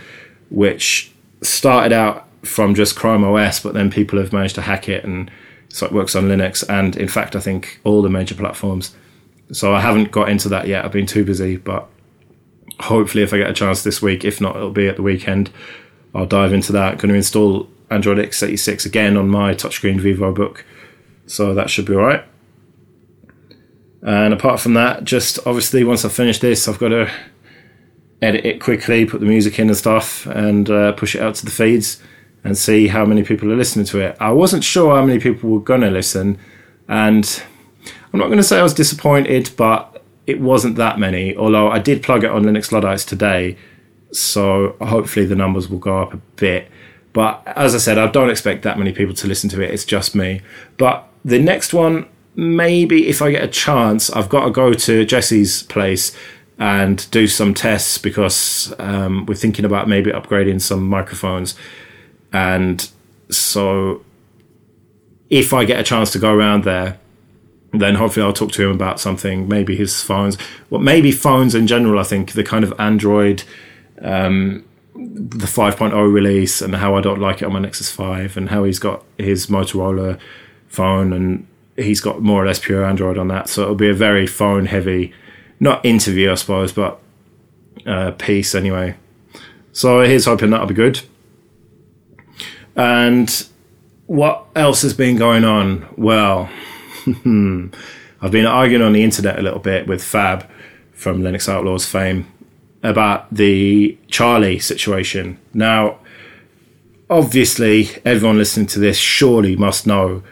which 0.49 1.13
started 1.41 1.93
out 1.93 2.27
from 2.43 2.75
just 2.75 2.95
Chrome 2.95 3.23
OS, 3.23 3.61
but 3.61 3.73
then 3.73 3.89
people 3.89 4.19
have 4.19 4.33
managed 4.33 4.55
to 4.55 4.61
hack 4.61 4.89
it 4.89 5.03
and 5.03 5.31
so 5.69 5.85
it 5.85 5.91
works 5.91 6.15
on 6.15 6.23
Linux 6.23 6.67
and, 6.67 6.97
in 6.97 7.07
fact, 7.07 7.35
I 7.35 7.39
think 7.39 7.79
all 7.83 8.01
the 8.01 8.09
major 8.09 8.35
platforms. 8.35 8.95
So 9.51 9.73
I 9.73 9.81
haven't 9.81 10.11
got 10.11 10.29
into 10.29 10.49
that 10.49 10.67
yet. 10.67 10.83
I've 10.83 10.91
been 10.91 11.05
too 11.05 11.23
busy, 11.23 11.57
but 11.57 11.87
hopefully, 12.79 13.23
if 13.23 13.33
I 13.33 13.37
get 13.37 13.49
a 13.49 13.53
chance 13.53 13.83
this 13.83 14.01
week, 14.01 14.25
if 14.25 14.41
not, 14.41 14.55
it'll 14.55 14.71
be 14.71 14.87
at 14.87 14.95
the 14.95 15.03
weekend. 15.03 15.51
I'll 16.13 16.25
dive 16.25 16.53
into 16.53 16.71
that. 16.73 16.97
Going 16.97 17.09
to 17.09 17.15
install 17.15 17.69
Android 17.91 18.17
x86 18.17 18.85
again 18.85 19.15
on 19.15 19.29
my 19.29 19.53
touchscreen 19.53 19.99
VivoBook 19.99 20.63
so 21.29 21.53
that 21.53 21.69
should 21.69 21.85
be 21.85 21.93
all 21.93 22.01
right. 22.01 22.23
And 24.01 24.33
apart 24.33 24.59
from 24.59 24.73
that, 24.73 25.03
just 25.03 25.37
obviously 25.45 25.83
once 25.83 26.03
I 26.03 26.09
finish 26.09 26.39
this, 26.39 26.67
I've 26.67 26.79
got 26.79 26.89
to 26.89 27.11
edit 28.21 28.45
it 28.45 28.59
quickly, 28.59 29.05
put 29.05 29.19
the 29.19 29.27
music 29.27 29.59
in 29.59 29.67
and 29.67 29.77
stuff, 29.77 30.25
and 30.25 30.69
uh, 30.69 30.93
push 30.93 31.15
it 31.15 31.21
out 31.21 31.35
to 31.35 31.45
the 31.45 31.51
feeds 31.51 32.01
and 32.43 32.57
see 32.57 32.87
how 32.87 33.05
many 33.05 33.23
people 33.23 33.51
are 33.51 33.55
listening 33.55 33.85
to 33.85 33.99
it. 33.99 34.17
I 34.19 34.31
wasn't 34.31 34.63
sure 34.63 34.95
how 34.95 35.05
many 35.05 35.19
people 35.19 35.51
were 35.51 35.59
going 35.59 35.81
to 35.81 35.91
listen, 35.91 36.39
and 36.87 37.43
I'm 38.11 38.19
not 38.19 38.27
going 38.27 38.37
to 38.37 38.43
say 38.43 38.59
I 38.59 38.63
was 38.63 38.73
disappointed, 38.73 39.51
but 39.55 40.01
it 40.25 40.41
wasn't 40.41 40.77
that 40.77 40.97
many. 40.97 41.35
Although 41.35 41.69
I 41.69 41.77
did 41.77 42.01
plug 42.01 42.23
it 42.23 42.31
on 42.31 42.43
Linux 42.43 42.71
Luddites 42.71 43.05
today, 43.05 43.55
so 44.11 44.77
hopefully 44.81 45.27
the 45.27 45.35
numbers 45.35 45.69
will 45.69 45.79
go 45.79 46.01
up 46.01 46.13
a 46.13 46.17
bit. 46.37 46.71
But 47.13 47.43
as 47.45 47.75
I 47.75 47.77
said, 47.77 47.97
I 47.99 48.07
don't 48.07 48.29
expect 48.29 48.63
that 48.63 48.79
many 48.79 48.93
people 48.93 49.13
to 49.15 49.27
listen 49.27 49.49
to 49.51 49.61
it. 49.61 49.71
It's 49.71 49.85
just 49.85 50.15
me. 50.15 50.41
But 50.77 51.05
the 51.29 51.39
next 51.39 51.73
one, 51.73 52.07
maybe 52.35 53.07
if 53.07 53.21
I 53.21 53.31
get 53.31 53.43
a 53.43 53.47
chance, 53.47 54.09
I've 54.09 54.29
got 54.29 54.45
to 54.45 54.51
go 54.51 54.73
to 54.73 55.05
Jesse's 55.05 55.63
place 55.63 56.15
and 56.57 57.09
do 57.11 57.27
some 57.27 57.53
tests 57.53 57.97
because 57.97 58.73
um, 58.79 59.25
we're 59.25 59.35
thinking 59.35 59.65
about 59.65 59.87
maybe 59.87 60.11
upgrading 60.11 60.61
some 60.61 60.87
microphones. 60.87 61.55
And 62.33 62.89
so 63.29 64.03
if 65.29 65.53
I 65.53 65.65
get 65.65 65.79
a 65.79 65.83
chance 65.83 66.11
to 66.11 66.19
go 66.19 66.33
around 66.33 66.63
there, 66.63 66.99
then 67.71 67.95
hopefully 67.95 68.25
I'll 68.25 68.33
talk 68.33 68.51
to 68.53 68.65
him 68.65 68.71
about 68.71 68.99
something, 68.99 69.47
maybe 69.47 69.75
his 69.75 70.01
phones, 70.01 70.37
well, 70.69 70.81
maybe 70.81 71.11
phones 71.11 71.53
in 71.53 71.67
general. 71.67 71.99
I 71.99 72.03
think 72.03 72.33
the 72.33 72.43
kind 72.43 72.63
of 72.63 72.73
Android 72.79 73.43
um, 74.01 74.65
the 74.95 75.47
5.0 75.47 76.11
release 76.11 76.61
and 76.61 76.75
how 76.75 76.95
I 76.95 77.01
don't 77.01 77.19
like 77.19 77.41
it 77.41 77.45
on 77.45 77.53
my 77.53 77.59
Nexus 77.59 77.91
5 77.91 78.35
and 78.35 78.49
how 78.49 78.63
he's 78.65 78.79
got 78.79 79.03
his 79.17 79.47
Motorola 79.47 80.19
phone 80.69 81.11
and 81.13 81.45
he's 81.75 82.01
got 82.01 82.21
more 82.21 82.43
or 82.43 82.47
less 82.47 82.59
pure 82.59 82.85
Android 82.85 83.17
on 83.17 83.27
that. 83.29 83.49
So 83.49 83.63
it'll 83.63 83.75
be 83.75 83.89
a 83.89 83.93
very 83.93 84.27
phone 84.27 84.65
heavy, 84.65 85.13
not 85.59 85.85
interview, 85.85 86.31
I 86.31 86.35
suppose, 86.35 86.71
but 86.71 86.99
uh, 87.85 88.11
piece 88.11 88.55
anyway. 88.55 88.95
So 89.71 90.01
here's 90.01 90.25
hoping 90.25 90.49
that'll 90.49 90.67
be 90.67 90.73
good. 90.73 91.01
And 92.75 93.47
what 94.07 94.45
else 94.55 94.81
has 94.81 94.93
been 94.93 95.17
going 95.17 95.43
on? 95.43 95.87
Well, 95.97 96.49
I've 98.21 98.31
been 98.31 98.45
arguing 98.45 98.81
on 98.81 98.93
the 98.93 99.03
internet 99.03 99.39
a 99.39 99.41
little 99.41 99.59
bit 99.59 99.87
with 99.87 100.03
Fab 100.03 100.49
from 100.91 101.21
Linux 101.21 101.47
Outlaws 101.47 101.85
fame 101.85 102.27
about 102.83 103.33
the 103.33 103.97
Charlie 104.07 104.59
situation. 104.59 105.37
Now, 105.53 105.99
obviously, 107.09 107.89
everyone 108.05 108.37
listening 108.37 108.67
to 108.67 108.79
this 108.79 108.97
surely 108.97 109.55
must 109.55 109.87
know 109.87 110.23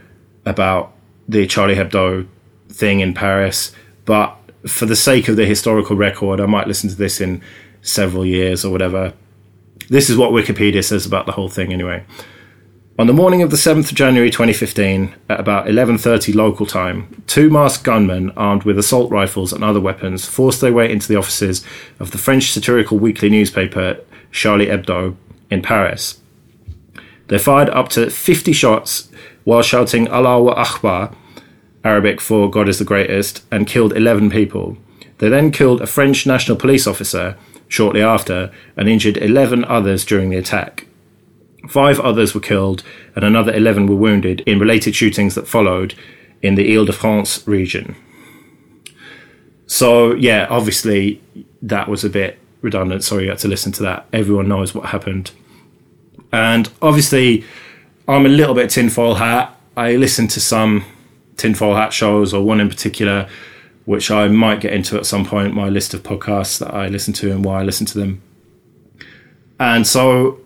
about 0.47 0.93
the 1.27 1.45
Charlie 1.45 1.75
Hebdo 1.75 2.27
thing 2.69 3.01
in 3.01 3.13
Paris, 3.13 3.71
but 4.05 4.35
for 4.65 4.85
the 4.85 4.95
sake 4.95 5.27
of 5.27 5.35
the 5.35 5.45
historical 5.45 5.95
record, 5.95 6.39
I 6.39 6.45
might 6.45 6.67
listen 6.67 6.89
to 6.89 6.95
this 6.95 7.21
in 7.21 7.41
several 7.81 8.25
years 8.25 8.65
or 8.65 8.71
whatever. 8.71 9.13
This 9.89 10.09
is 10.09 10.17
what 10.17 10.31
Wikipedia 10.31 10.83
says 10.83 11.05
about 11.05 11.25
the 11.25 11.33
whole 11.33 11.49
thing, 11.49 11.71
anyway. 11.71 12.03
On 12.99 13.05
the 13.05 13.13
morning 13.13 13.43
of 13.43 13.51
the 13.51 13.57
7th 13.57 13.91
of 13.91 13.95
January 13.95 14.31
2015, 14.31 15.13
at 15.29 15.39
about 15.39 15.67
11:30 15.67 16.33
local 16.33 16.65
time, 16.65 17.23
two 17.27 17.49
masked 17.49 17.83
gunmen 17.83 18.31
armed 18.35 18.63
with 18.63 18.79
assault 18.79 19.11
rifles 19.11 19.53
and 19.53 19.63
other 19.63 19.79
weapons 19.79 20.25
forced 20.25 20.61
their 20.61 20.73
way 20.73 20.91
into 20.91 21.07
the 21.07 21.15
offices 21.15 21.63
of 21.99 22.09
the 22.09 22.17
French 22.17 22.51
satirical 22.51 22.97
weekly 22.97 23.29
newspaper 23.29 23.97
Charlie 24.31 24.65
Hebdo 24.65 25.15
in 25.51 25.61
Paris. 25.61 26.19
They 27.27 27.37
fired 27.37 27.69
up 27.69 27.89
to 27.89 28.09
50 28.09 28.51
shots 28.51 29.09
while 29.47 29.61
shouting 29.61 30.09
Allahu 30.09 30.49
Akbar, 30.49 31.09
Arabic 31.81 32.19
for 32.19 32.51
God 32.51 32.67
is 32.67 32.79
the 32.79 32.83
greatest, 32.83 33.45
and 33.49 33.65
killed 33.65 33.95
11 33.95 34.29
people. 34.29 34.75
They 35.19 35.29
then 35.29 35.51
killed 35.51 35.79
a 35.79 35.87
French 35.87 36.27
national 36.27 36.57
police 36.57 36.85
officer 36.85 37.37
shortly 37.69 38.01
after 38.01 38.51
and 38.75 38.89
injured 38.89 39.15
11 39.15 39.63
others 39.63 40.03
during 40.03 40.31
the 40.31 40.35
attack. 40.35 40.85
Five 41.69 41.97
others 42.01 42.35
were 42.35 42.41
killed 42.41 42.83
and 43.15 43.23
another 43.23 43.53
11 43.53 43.87
were 43.87 43.95
wounded 43.95 44.41
in 44.41 44.59
related 44.59 44.97
shootings 44.97 45.33
that 45.35 45.47
followed 45.47 45.93
in 46.41 46.55
the 46.55 46.75
Ile 46.75 46.83
de 46.83 46.91
France 46.91 47.47
region. 47.47 47.95
So, 49.65 50.13
yeah, 50.13 50.47
obviously 50.49 51.21
that 51.61 51.87
was 51.87 52.03
a 52.03 52.09
bit 52.09 52.37
redundant. 52.61 53.05
Sorry 53.05 53.23
you 53.23 53.29
had 53.29 53.39
to 53.39 53.47
listen 53.47 53.71
to 53.71 53.83
that. 53.83 54.07
Everyone 54.11 54.49
knows 54.49 54.75
what 54.75 54.87
happened. 54.87 55.31
And 56.33 56.69
obviously, 56.81 57.45
I'm 58.07 58.25
a 58.25 58.29
little 58.29 58.55
bit 58.55 58.69
tinfoil 58.69 59.15
hat. 59.15 59.53
I 59.75 59.95
listen 59.95 60.27
to 60.29 60.39
some 60.39 60.85
tinfoil 61.35 61.75
hat 61.75 61.91
shows, 61.91 62.33
or 62.33 62.43
one 62.43 62.61
in 62.61 62.69
particular, 62.69 63.27
which 63.85 64.09
I 64.09 64.27
might 64.29 64.61
get 64.61 64.73
into 64.73 64.97
at 64.97 65.05
some 65.05 65.25
point, 65.25 65.53
my 65.53 65.67
list 65.67 65.93
of 65.93 66.03
podcasts 66.03 66.57
that 66.59 66.73
I 66.73 66.87
listen 66.87 67.13
to 67.15 67.31
and 67.31 67.43
why 67.43 67.59
I 67.59 67.63
listen 67.63 67.85
to 67.87 67.97
them. 67.97 68.21
And 69.59 69.85
so 69.85 70.39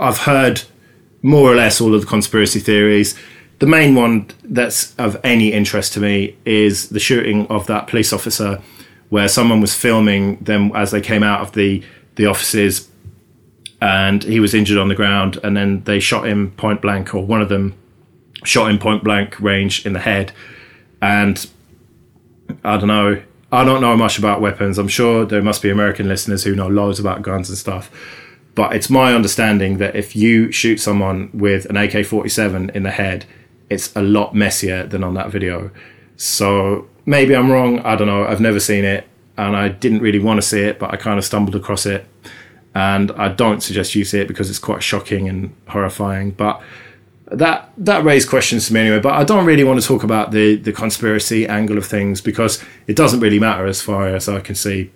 I've 0.00 0.18
heard 0.18 0.62
more 1.22 1.50
or 1.50 1.54
less 1.54 1.80
all 1.80 1.94
of 1.94 2.00
the 2.00 2.06
conspiracy 2.06 2.60
theories. 2.60 3.18
The 3.58 3.66
main 3.66 3.94
one 3.94 4.30
that's 4.42 4.94
of 4.96 5.20
any 5.24 5.52
interest 5.52 5.92
to 5.94 6.00
me 6.00 6.36
is 6.44 6.88
the 6.88 7.00
shooting 7.00 7.46
of 7.48 7.66
that 7.66 7.86
police 7.86 8.12
officer, 8.12 8.62
where 9.10 9.28
someone 9.28 9.60
was 9.60 9.74
filming 9.74 10.36
them 10.38 10.72
as 10.74 10.90
they 10.90 11.00
came 11.00 11.22
out 11.22 11.40
of 11.40 11.52
the 11.52 11.82
the 12.16 12.26
offices, 12.26 12.88
and 13.84 14.24
he 14.24 14.40
was 14.40 14.54
injured 14.54 14.78
on 14.78 14.88
the 14.88 14.94
ground, 14.94 15.38
and 15.44 15.56
then 15.56 15.84
they 15.84 16.00
shot 16.00 16.26
him 16.26 16.52
point 16.52 16.80
blank, 16.80 17.14
or 17.14 17.24
one 17.24 17.42
of 17.42 17.48
them 17.48 17.74
shot 18.42 18.70
him 18.70 18.78
point 18.78 19.04
blank 19.04 19.38
range 19.38 19.84
in 19.86 19.92
the 19.92 20.00
head, 20.00 20.32
and 21.00 21.46
I 22.64 22.78
don't 22.78 22.88
know. 22.88 23.22
I 23.52 23.64
don't 23.64 23.80
know 23.80 23.96
much 23.96 24.18
about 24.18 24.40
weapons. 24.40 24.78
I'm 24.78 24.88
sure 24.88 25.24
there 25.24 25.42
must 25.42 25.62
be 25.62 25.70
American 25.70 26.08
listeners 26.08 26.42
who 26.42 26.56
know 26.56 26.66
loads 26.66 26.98
about 26.98 27.22
guns 27.22 27.48
and 27.48 27.56
stuff 27.56 27.88
but 28.54 28.74
it's 28.74 28.88
my 28.88 29.14
understanding 29.14 29.78
that 29.78 29.96
if 29.96 30.14
you 30.14 30.52
shoot 30.52 30.78
someone 30.78 31.30
with 31.32 31.66
an 31.66 31.76
AK 31.76 32.06
47 32.06 32.70
in 32.70 32.84
the 32.84 32.90
head, 32.90 33.26
it's 33.68 33.94
a 33.96 34.02
lot 34.02 34.34
messier 34.34 34.86
than 34.86 35.02
on 35.02 35.14
that 35.14 35.30
video. 35.30 35.70
So 36.16 36.88
maybe 37.04 37.34
I'm 37.34 37.50
wrong. 37.50 37.80
I 37.80 37.96
don't 37.96 38.06
know. 38.06 38.24
I've 38.24 38.40
never 38.40 38.60
seen 38.60 38.84
it 38.84 39.08
and 39.36 39.56
I 39.56 39.68
didn't 39.68 40.00
really 40.00 40.20
want 40.20 40.40
to 40.40 40.46
see 40.46 40.60
it, 40.60 40.78
but 40.78 40.92
I 40.92 40.96
kind 40.96 41.18
of 41.18 41.24
stumbled 41.24 41.56
across 41.56 41.86
it. 41.86 42.06
And 42.74 43.12
I 43.12 43.28
don't 43.28 43.62
suggest 43.62 43.94
you 43.94 44.04
see 44.04 44.20
it 44.20 44.28
because 44.28 44.50
it's 44.50 44.58
quite 44.58 44.82
shocking 44.82 45.28
and 45.28 45.54
horrifying. 45.68 46.32
But 46.32 46.60
that 47.26 47.72
that 47.78 48.04
raised 48.04 48.28
questions 48.28 48.66
to 48.68 48.74
me 48.74 48.80
anyway. 48.80 49.00
But 49.00 49.14
I 49.14 49.24
don't 49.24 49.46
really 49.46 49.64
want 49.64 49.80
to 49.80 49.86
talk 49.86 50.02
about 50.02 50.32
the 50.32 50.56
the 50.56 50.72
conspiracy 50.72 51.46
angle 51.46 51.78
of 51.78 51.86
things 51.86 52.20
because 52.20 52.62
it 52.86 52.96
doesn't 52.96 53.20
really 53.20 53.38
matter 53.38 53.66
as 53.66 53.80
far 53.80 54.08
as 54.08 54.28
I 54.28 54.40
can 54.40 54.54
see 54.54 54.90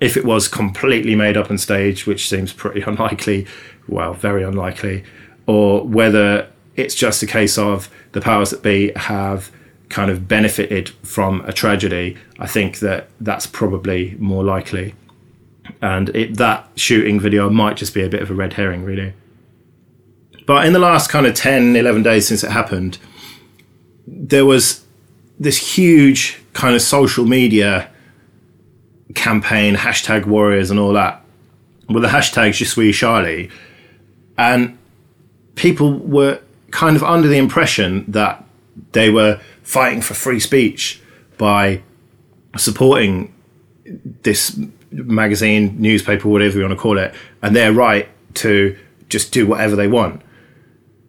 if 0.00 0.16
it 0.16 0.24
was 0.24 0.48
completely 0.48 1.14
made 1.16 1.36
up 1.36 1.50
on 1.50 1.58
stage, 1.58 2.06
which 2.06 2.28
seems 2.28 2.52
pretty 2.52 2.80
unlikely, 2.86 3.46
well, 3.88 4.14
very 4.14 4.42
unlikely, 4.42 5.04
or 5.46 5.84
whether 5.86 6.48
it's 6.76 6.94
just 6.94 7.22
a 7.22 7.26
case 7.26 7.58
of 7.58 7.90
the 8.12 8.20
powers 8.20 8.50
that 8.50 8.62
be 8.62 8.92
have 8.96 9.50
kind 9.88 10.10
of 10.10 10.28
benefited 10.28 10.88
from 11.02 11.40
a 11.46 11.52
tragedy, 11.52 12.16
I 12.38 12.46
think 12.46 12.78
that 12.78 13.08
that's 13.20 13.46
probably 13.46 14.14
more 14.18 14.44
likely. 14.44 14.94
And 15.80 16.08
it, 16.10 16.36
that 16.36 16.68
shooting 16.76 17.20
video 17.20 17.50
might 17.50 17.76
just 17.76 17.94
be 17.94 18.02
a 18.02 18.08
bit 18.08 18.22
of 18.22 18.30
a 18.30 18.34
red 18.34 18.54
herring, 18.54 18.84
really. 18.84 19.14
But 20.46 20.66
in 20.66 20.72
the 20.72 20.78
last 20.78 21.10
kind 21.10 21.26
of 21.26 21.34
10, 21.34 21.76
11 21.76 22.02
days 22.02 22.28
since 22.28 22.42
it 22.42 22.50
happened, 22.50 22.98
there 24.06 24.44
was 24.44 24.84
this 25.38 25.76
huge 25.76 26.42
kind 26.52 26.74
of 26.74 26.82
social 26.82 27.24
media 27.24 27.90
campaign, 29.14 29.74
hashtag 29.74 30.26
warriors, 30.26 30.70
and 30.70 30.80
all 30.80 30.92
that, 30.92 31.24
with 31.88 32.02
the 32.02 32.08
hashtag 32.08 32.52
Je 32.52 32.64
suis 32.64 32.96
Charlie. 32.96 33.50
And 34.36 34.78
people 35.54 35.98
were 35.98 36.40
kind 36.70 36.96
of 36.96 37.02
under 37.02 37.28
the 37.28 37.36
impression 37.36 38.04
that 38.08 38.44
they 38.92 39.10
were 39.10 39.40
fighting 39.62 40.00
for 40.00 40.14
free 40.14 40.40
speech 40.40 41.00
by 41.38 41.82
supporting 42.56 43.32
this 44.22 44.58
magazine, 44.90 45.80
newspaper, 45.80 46.28
whatever 46.28 46.58
you 46.58 46.64
want 46.64 46.76
to 46.76 46.80
call 46.80 46.98
it, 46.98 47.14
and 47.42 47.54
their 47.54 47.72
right 47.72 48.08
to 48.34 48.76
just 49.08 49.32
do 49.32 49.46
whatever 49.46 49.76
they 49.76 49.88
want. 49.88 50.22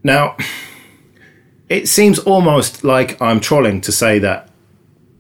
Now, 0.04 0.36
it 1.70 1.88
seems 1.88 2.20
almost 2.20 2.84
like 2.84 3.22
I'm 3.22 3.40
trolling 3.40 3.82
to 3.82 3.92
say 3.92 4.20
that 4.20 4.50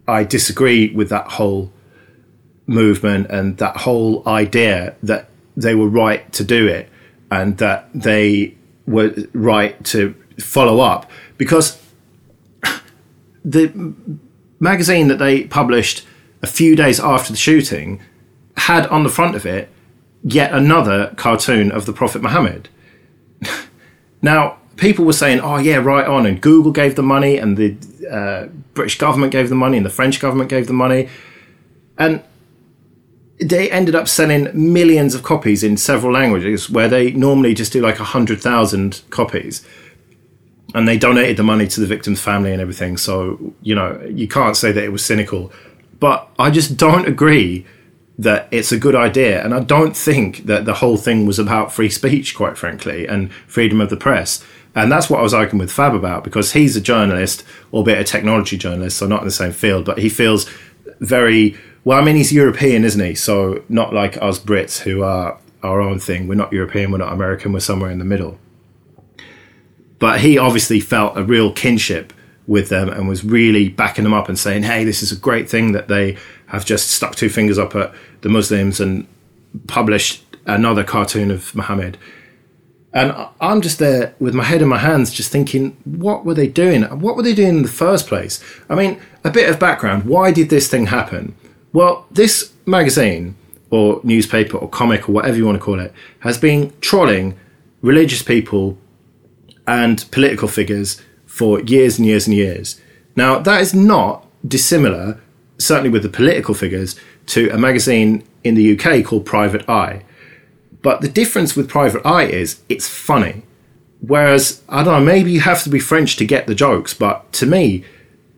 I 0.08 0.24
disagree 0.24 0.94
with 0.94 1.10
that 1.10 1.27
whole 1.27 1.72
movement 2.68 3.27
and 3.30 3.58
that 3.58 3.77
whole 3.77 4.27
idea 4.27 4.96
that 5.03 5.30
they 5.56 5.75
were 5.75 5.88
right 5.88 6.32
to 6.34 6.44
do 6.44 6.68
it 6.68 6.89
and 7.30 7.58
that 7.58 7.89
they 7.94 8.56
were 8.88 9.13
right 9.34 9.84
to 9.86 10.15
follow 10.39 10.80
up 10.80 11.10
because 11.38 11.82
the 13.46 13.94
magazine 14.60 15.08
that 15.08 15.20
they 15.20 15.44
published 15.46 16.06
a 16.41 16.48
few 16.48 16.75
days 16.75 17.00
after 17.00 17.32
the 17.32 17.38
shooting 17.38 18.01
had 18.62 18.88
on 18.88 19.03
the 19.03 19.10
front 19.10 19.36
of 19.36 19.46
it 19.46 19.70
yet 20.24 20.53
another 20.53 21.13
cartoon 21.18 21.72
of 21.72 21.86
the 21.86 21.94
Prophet 21.94 22.22
Muhammad. 22.22 22.70
now, 24.22 24.58
people 24.77 25.06
were 25.06 25.13
saying, 25.13 25.39
oh, 25.39 25.58
yeah, 25.58 25.77
right 25.77 26.06
on. 26.06 26.25
And 26.25 26.41
Google 26.41 26.72
gave 26.72 26.96
the 26.96 27.03
money, 27.03 27.38
and 27.38 27.58
the 27.58 27.75
uh, 28.10 28.48
British 28.74 28.98
government 28.98 29.32
gave 29.32 29.50
the 29.50 29.56
money, 29.56 29.77
and 29.77 29.86
the 29.86 29.91
French 29.91 30.20
government 30.20 30.50
gave 30.50 30.68
the 30.68 30.74
money. 30.74 31.10
And 31.98 32.24
they 33.39 33.72
ended 33.72 33.96
up 33.96 34.08
selling 34.08 34.50
millions 34.53 35.15
of 35.15 35.24
copies 35.24 35.63
in 35.63 35.75
several 35.77 36.13
languages 36.13 36.70
where 36.70 36.88
they 36.88 37.12
normally 37.12 37.56
just 37.56 37.74
do 37.74 37.82
like 37.82 37.98
100,000 37.98 39.01
copies. 39.10 39.65
And 40.74 40.88
they 40.88 40.98
donated 40.98 41.38
the 41.38 41.44
money 41.44 41.68
to 41.68 41.80
the 41.82 41.88
victim's 41.88 42.22
family 42.22 42.51
and 42.53 42.62
everything. 42.62 42.98
So, 42.98 43.53
you 43.62 43.75
know, 43.75 44.00
you 44.08 44.27
can't 44.27 44.56
say 44.56 44.72
that 44.72 44.84
it 44.84 44.91
was 44.91 45.03
cynical. 45.03 45.51
But 46.00 46.30
I 46.39 46.50
just 46.51 46.77
don't 46.77 47.08
agree 47.08 47.65
that 48.22 48.48
it's 48.51 48.72
a 48.72 48.78
good 48.78 48.96
idea. 48.96 49.44
And 49.44 49.51
I 49.51 49.62
don't 49.62 49.98
think 49.98 50.46
that 50.46 50.66
the 50.66 50.75
whole 50.75 50.96
thing 50.96 51.25
was 51.25 51.40
about 51.40 51.74
free 51.74 51.90
speech, 51.90 52.36
quite 52.36 52.56
frankly, 52.56 53.08
and 53.08 53.34
freedom 53.48 53.82
of 53.82 53.90
the 53.90 53.98
press. 53.98 54.44
And 54.75 54.92
that's 54.92 55.10
what 55.10 55.20
I 55.20 55.24
was 55.24 55.34
arguing 55.34 55.60
with 55.60 55.72
Fab 55.72 55.96
about 55.96 56.24
because 56.24 56.54
he's 56.54 56.75
a 56.75 56.82
journalist, 56.82 57.44
albeit 57.74 58.00
a 58.00 58.04
technology 58.04 58.58
journalist, 58.58 58.98
so 58.98 59.08
not 59.08 59.22
in 59.22 59.25
the 59.25 59.32
same 59.32 59.51
field, 59.51 59.86
but 59.86 59.98
he 59.98 60.08
feels 60.08 60.48
very 61.00 61.58
well, 61.84 62.00
I 62.00 62.04
mean, 62.04 62.16
he's 62.16 62.32
European, 62.32 62.84
isn't 62.84 63.04
he? 63.04 63.16
So 63.16 63.63
not 63.68 63.92
like 63.92 64.22
us 64.22 64.38
Brits 64.40 64.82
who 64.82 65.01
are 65.01 65.40
our 65.63 65.82
own 65.82 66.00
thing. 66.00 66.28
We're 66.28 66.36
not 66.36 66.54
European, 66.54 66.92
we're 66.92 67.00
not 67.00 67.12
American, 67.12 67.54
we're 67.54 67.60
somewhere 67.60 67.90
in 67.90 67.98
the 67.98 68.06
middle. 68.06 68.38
But 69.98 70.22
he 70.22 70.38
obviously 70.38 70.80
felt 70.80 71.18
a 71.18 71.24
real 71.24 71.51
kinship 71.51 72.13
with 72.48 72.70
them 72.70 72.90
and 72.90 73.08
was 73.08 73.24
really 73.24 73.70
backing 73.70 74.04
them 74.04 74.13
up 74.13 74.30
and 74.30 74.38
saying, 74.38 74.63
hey, 74.63 74.84
this 74.84 75.01
is 75.01 75.12
a 75.12 75.16
great 75.16 75.50
thing 75.50 75.72
that 75.72 75.88
they 75.88 76.18
have 76.48 76.66
just 76.66 76.92
stuck 76.92 77.16
two 77.16 77.30
fingers 77.30 77.58
up 77.58 77.75
at 77.75 77.94
the 78.22 78.30
Muslims 78.30 78.80
and 78.80 79.08
published 79.68 80.24
another 80.46 80.84
cartoon 80.84 81.32
of 81.32 81.54
Muhammad. 81.56 81.98
And 82.94 83.13
I'm 83.40 83.62
just 83.62 83.80
there 83.80 84.16
with 84.20 84.34
my 84.34 84.44
head 84.44 84.62
in 84.62 84.68
my 84.68 84.78
hands, 84.78 85.13
just 85.13 85.32
thinking, 85.32 85.78
what 85.86 86.25
were 86.25 86.34
they 86.34 86.48
doing? 86.48 86.84
What 86.84 87.16
were 87.16 87.24
they 87.24 87.34
doing 87.34 87.58
in 87.58 87.62
the 87.62 87.70
first 87.70 88.08
place? 88.08 88.44
I 88.70 88.75
mean, 88.75 89.00
a 89.24 89.32
bit 89.32 89.50
of 89.50 89.60
background. 89.60 90.04
Why 90.04 90.32
did 90.32 90.50
this 90.50 90.68
thing 90.68 90.88
happen? 90.88 91.36
Well, 91.72 92.06
this 92.12 92.51
magazine 92.66 93.36
or 93.70 94.01
newspaper 94.04 94.58
or 94.58 94.68
comic 94.68 95.08
or 95.08 95.13
whatever 95.13 95.38
you 95.38 95.46
want 95.46 95.58
to 95.58 95.63
call 95.63 95.80
it 95.80 95.94
has 96.20 96.38
been 96.38 96.74
trolling 96.82 97.40
religious 97.82 98.22
people 98.22 98.78
and 99.66 100.06
political 100.12 100.50
figures 100.50 101.01
for 101.25 101.62
years 101.62 101.98
and 101.98 102.06
years 102.06 102.28
and 102.28 102.36
years. 102.36 102.82
Now, 103.16 103.40
that 103.40 103.62
is 103.62 103.74
not 103.74 104.28
dissimilar, 104.46 105.22
certainly 105.58 105.90
with 105.90 106.04
the 106.04 106.10
political 106.10 106.54
figures, 106.54 107.00
to 107.32 107.50
a 107.50 107.58
magazine 107.58 108.24
in 108.44 108.56
the 108.56 108.78
UK 108.78 109.06
called 109.06 109.26
Private 109.26 109.68
Eye. 109.70 110.04
But 110.82 111.02
the 111.02 111.10
difference 111.10 111.56
with 111.56 111.70
Private 111.70 112.06
Eye 112.06 112.26
is 112.26 112.62
it's 112.68 112.88
funny. 112.88 113.44
Whereas, 114.02 114.64
I 114.68 114.84
don't 114.84 115.00
know, 115.00 115.06
maybe 115.06 115.32
you 115.32 115.42
have 115.42 115.64
to 115.64 115.70
be 115.70 115.80
French 115.80 116.16
to 116.18 116.26
get 116.26 116.48
the 116.48 116.56
jokes, 116.56 116.94
but 116.94 117.32
to 117.34 117.46
me, 117.46 117.86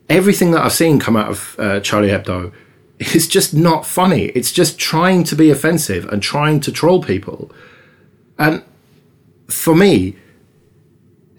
everything 0.09 0.51
that 0.51 0.61
I've 0.61 0.73
seen 0.73 0.99
come 0.99 1.15
out 1.15 1.29
of 1.29 1.55
uh, 1.57 1.79
Charlie 1.79 2.09
Hebdo 2.09 2.51
is 2.99 3.27
just 3.27 3.53
not 3.53 3.85
funny. 3.85 4.25
It's 4.35 4.51
just 4.51 4.77
trying 4.77 5.23
to 5.25 5.35
be 5.35 5.49
offensive 5.49 6.05
and 6.09 6.21
trying 6.21 6.59
to 6.61 6.71
troll 6.71 7.01
people. 7.01 7.51
And 8.37 8.63
for 9.47 9.75
me, 9.75 10.17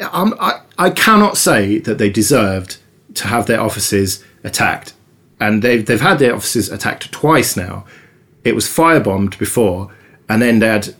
I'm, 0.00 0.34
I, 0.40 0.62
I 0.78 0.90
cannot 0.90 1.36
say 1.36 1.78
that 1.78 1.98
they 1.98 2.10
deserved 2.10 2.78
to 3.14 3.28
have 3.28 3.46
their 3.46 3.60
offices 3.60 4.24
attacked. 4.42 4.93
And 5.40 5.62
they've, 5.62 5.84
they've 5.84 6.00
had 6.00 6.18
their 6.18 6.34
offices 6.34 6.70
attacked 6.70 7.10
twice 7.12 7.56
now. 7.56 7.84
It 8.44 8.54
was 8.54 8.66
firebombed 8.66 9.38
before, 9.38 9.90
and 10.28 10.40
then 10.40 10.58
they 10.58 10.68
had 10.68 10.94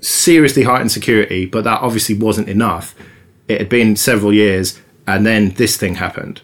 seriously 0.00 0.62
heightened 0.62 0.92
security, 0.92 1.46
but 1.46 1.64
that 1.64 1.80
obviously 1.80 2.14
wasn't 2.14 2.48
enough. 2.48 2.94
It 3.48 3.58
had 3.58 3.68
been 3.68 3.96
several 3.96 4.32
years, 4.32 4.80
and 5.06 5.26
then 5.26 5.50
this 5.50 5.76
thing 5.76 5.96
happened. 5.96 6.40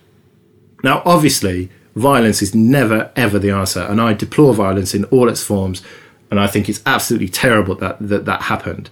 Now, 0.82 1.02
obviously, 1.04 1.70
violence 1.94 2.42
is 2.42 2.54
never 2.54 3.10
ever 3.16 3.38
the 3.38 3.50
answer, 3.50 3.80
and 3.80 4.00
I 4.00 4.12
deplore 4.12 4.54
violence 4.54 4.94
in 4.94 5.04
all 5.04 5.28
its 5.28 5.42
forms, 5.42 5.82
and 6.30 6.40
I 6.40 6.46
think 6.46 6.68
it's 6.68 6.82
absolutely 6.84 7.28
terrible 7.28 7.74
that 7.76 7.96
that, 8.00 8.24
that 8.24 8.42
happened. 8.42 8.90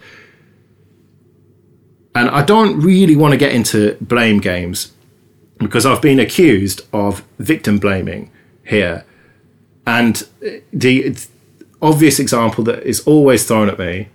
And 2.13 2.29
I 2.29 2.43
don't 2.43 2.79
really 2.79 3.15
want 3.15 3.33
to 3.33 3.37
get 3.37 3.51
into 3.51 3.97
blame 3.99 4.39
games 4.39 4.93
because 5.57 5.85
I've 5.85 6.01
been 6.01 6.19
accused 6.19 6.81
of 6.93 7.23
victim 7.39 7.77
blaming 7.77 8.31
here. 8.65 9.05
And 9.87 10.27
the 10.73 11.17
obvious 11.81 12.19
example 12.19 12.63
that 12.65 12.83
is 12.83 13.01
always 13.01 13.45
thrown 13.45 13.69
at 13.69 13.79
me 13.79 14.09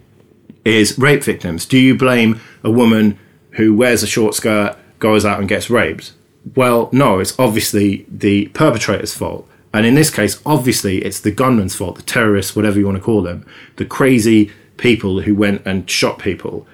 is 0.64 0.98
rape 0.98 1.22
victims. 1.24 1.64
Do 1.64 1.78
you 1.78 1.96
blame 1.96 2.40
a 2.62 2.70
woman 2.70 3.18
who 3.52 3.74
wears 3.74 4.02
a 4.02 4.06
short 4.06 4.34
skirt, 4.34 4.76
goes 4.98 5.24
out 5.24 5.38
and 5.38 5.48
gets 5.48 5.70
raped? 5.70 6.12
Well, 6.54 6.88
no, 6.92 7.18
it's 7.18 7.38
obviously 7.38 8.06
the 8.08 8.48
perpetrator's 8.48 9.14
fault. 9.14 9.48
And 9.72 9.86
in 9.86 9.94
this 9.94 10.10
case, 10.10 10.40
obviously, 10.44 10.98
it's 10.98 11.20
the 11.20 11.30
gunman's 11.30 11.76
fault, 11.76 11.96
the 11.96 12.02
terrorists, 12.02 12.56
whatever 12.56 12.78
you 12.78 12.86
want 12.86 12.98
to 12.98 13.02
call 13.02 13.22
them, 13.22 13.46
the 13.76 13.84
crazy 13.84 14.50
people 14.76 15.20
who 15.20 15.34
went 15.34 15.62
and 15.64 15.88
shot 15.88 16.18
people. 16.18 16.66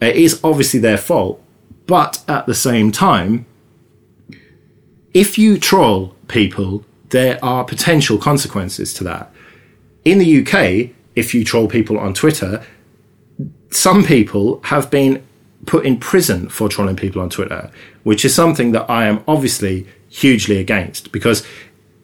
It 0.00 0.16
is 0.16 0.40
obviously 0.42 0.80
their 0.80 0.96
fault. 0.96 1.42
But 1.86 2.24
at 2.28 2.46
the 2.46 2.54
same 2.54 2.92
time, 2.92 3.46
if 5.12 5.38
you 5.38 5.58
troll 5.58 6.14
people, 6.28 6.84
there 7.10 7.42
are 7.42 7.64
potential 7.64 8.18
consequences 8.18 8.92
to 8.94 9.04
that. 9.04 9.32
In 10.04 10.18
the 10.18 10.46
UK, 10.46 10.90
if 11.14 11.34
you 11.34 11.44
troll 11.44 11.68
people 11.68 11.98
on 11.98 12.14
Twitter, 12.14 12.64
some 13.70 14.04
people 14.04 14.60
have 14.64 14.90
been 14.90 15.24
put 15.66 15.84
in 15.84 15.98
prison 15.98 16.48
for 16.48 16.68
trolling 16.68 16.96
people 16.96 17.20
on 17.20 17.30
Twitter, 17.30 17.70
which 18.04 18.24
is 18.24 18.34
something 18.34 18.72
that 18.72 18.88
I 18.88 19.06
am 19.06 19.22
obviously 19.26 19.86
hugely 20.08 20.58
against 20.58 21.12
because 21.12 21.46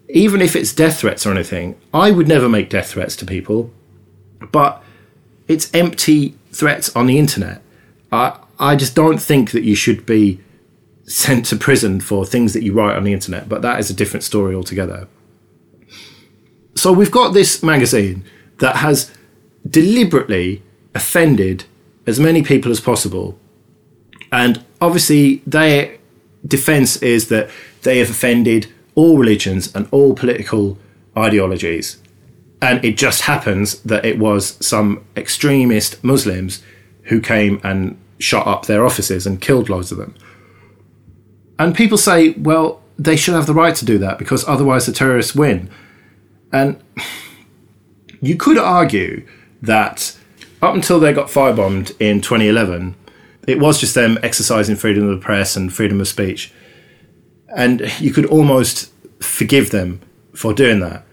even 0.08 0.40
if 0.42 0.54
it's 0.54 0.72
death 0.72 1.00
threats 1.00 1.24
or 1.26 1.32
anything, 1.32 1.76
I 1.92 2.10
would 2.10 2.28
never 2.28 2.48
make 2.48 2.70
death 2.70 2.90
threats 2.90 3.16
to 3.16 3.26
people, 3.26 3.72
but 4.52 4.82
it's 5.48 5.72
empty 5.74 6.36
threats 6.52 6.94
on 6.94 7.06
the 7.06 7.18
internet. 7.18 7.62
I, 8.12 8.38
I 8.58 8.76
just 8.76 8.94
don't 8.94 9.18
think 9.18 9.52
that 9.52 9.64
you 9.64 9.74
should 9.74 10.06
be 10.06 10.40
sent 11.06 11.46
to 11.46 11.56
prison 11.56 12.00
for 12.00 12.24
things 12.24 12.52
that 12.54 12.62
you 12.62 12.72
write 12.72 12.96
on 12.96 13.04
the 13.04 13.12
internet, 13.12 13.48
but 13.48 13.62
that 13.62 13.78
is 13.78 13.90
a 13.90 13.94
different 13.94 14.24
story 14.24 14.54
altogether. 14.54 15.06
So 16.74 16.92
we've 16.92 17.10
got 17.10 17.34
this 17.34 17.62
magazine 17.62 18.24
that 18.58 18.76
has 18.76 19.10
deliberately 19.68 20.62
offended 20.94 21.64
as 22.06 22.20
many 22.20 22.42
people 22.42 22.70
as 22.70 22.80
possible. 22.80 23.38
And 24.32 24.64
obviously, 24.80 25.42
their 25.46 25.96
defense 26.46 26.96
is 26.98 27.28
that 27.28 27.50
they 27.82 27.98
have 27.98 28.10
offended 28.10 28.72
all 28.94 29.18
religions 29.18 29.74
and 29.74 29.88
all 29.90 30.14
political 30.14 30.78
ideologies. 31.16 31.98
And 32.60 32.84
it 32.84 32.96
just 32.96 33.22
happens 33.22 33.80
that 33.82 34.04
it 34.04 34.18
was 34.18 34.56
some 34.64 35.04
extremist 35.16 36.02
Muslims 36.02 36.62
who 37.04 37.20
came 37.20 37.60
and 37.62 37.98
shot 38.18 38.46
up 38.46 38.66
their 38.66 38.86
offices 38.86 39.26
and 39.26 39.40
killed 39.40 39.68
loads 39.68 39.92
of 39.92 39.98
them. 39.98 40.14
And 41.64 41.74
people 41.74 41.96
say, 41.96 42.32
well, 42.32 42.82
they 42.98 43.16
should 43.16 43.32
have 43.32 43.46
the 43.46 43.54
right 43.54 43.74
to 43.74 43.86
do 43.86 43.96
that 43.96 44.18
because 44.18 44.46
otherwise 44.46 44.84
the 44.84 44.92
terrorists 44.92 45.34
win. 45.34 45.70
And 46.52 46.78
you 48.20 48.36
could 48.36 48.58
argue 48.58 49.26
that 49.62 50.14
up 50.60 50.74
until 50.74 51.00
they 51.00 51.14
got 51.14 51.28
firebombed 51.28 51.98
in 51.98 52.20
2011, 52.20 52.94
it 53.48 53.58
was 53.58 53.80
just 53.80 53.94
them 53.94 54.18
exercising 54.22 54.76
freedom 54.76 55.08
of 55.08 55.18
the 55.18 55.24
press 55.24 55.56
and 55.56 55.72
freedom 55.72 56.02
of 56.02 56.06
speech. 56.08 56.52
And 57.56 57.90
you 57.98 58.12
could 58.12 58.26
almost 58.26 58.92
forgive 59.20 59.70
them 59.70 60.02
for 60.34 60.52
doing 60.52 60.80
that. 60.80 61.06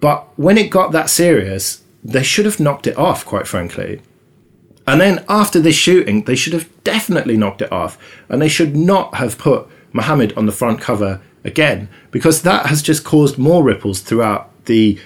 But 0.00 0.26
when 0.38 0.56
it 0.56 0.70
got 0.70 0.92
that 0.92 1.10
serious, 1.10 1.82
they 2.02 2.22
should 2.22 2.46
have 2.46 2.58
knocked 2.58 2.86
it 2.86 2.96
off, 2.96 3.26
quite 3.26 3.46
frankly. 3.46 4.00
And 4.86 5.02
then 5.02 5.22
after 5.28 5.60
this 5.60 5.76
shooting, 5.76 6.22
they 6.22 6.34
should 6.34 6.54
have 6.54 6.70
definitely 6.82 7.36
knocked 7.36 7.60
it 7.60 7.70
off. 7.70 7.98
And 8.30 8.40
they 8.40 8.48
should 8.48 8.74
not 8.74 9.16
have 9.16 9.36
put 9.36 9.68
Muhammad 9.92 10.32
on 10.36 10.46
the 10.46 10.52
front 10.52 10.80
cover 10.80 11.20
again, 11.44 11.88
because 12.10 12.42
that 12.42 12.66
has 12.66 12.82
just 12.82 13.04
caused 13.04 13.38
more 13.38 13.62
ripples 13.62 14.00
throughout 14.00 14.50
the 14.66 14.98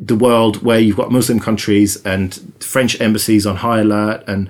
the 0.00 0.14
world 0.14 0.62
where 0.62 0.78
you've 0.78 0.96
got 0.96 1.10
Muslim 1.10 1.40
countries 1.40 2.00
and 2.04 2.54
French 2.60 3.00
embassies 3.00 3.44
on 3.44 3.56
high 3.56 3.80
alert 3.80 4.22
and 4.28 4.48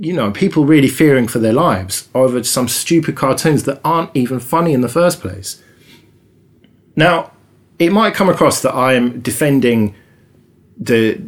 you 0.00 0.14
know, 0.14 0.30
people 0.30 0.64
really 0.64 0.88
fearing 0.88 1.28
for 1.28 1.38
their 1.38 1.52
lives 1.52 2.08
over 2.14 2.42
some 2.42 2.66
stupid 2.68 3.14
cartoons 3.14 3.64
that 3.64 3.78
aren't 3.84 4.10
even 4.16 4.40
funny 4.40 4.72
in 4.72 4.80
the 4.80 4.88
first 4.88 5.20
place. 5.20 5.62
Now, 6.96 7.32
it 7.78 7.92
might 7.92 8.14
come 8.14 8.30
across 8.30 8.62
that 8.62 8.74
I 8.74 8.94
am 8.94 9.20
defending 9.20 9.94
the 10.78 11.20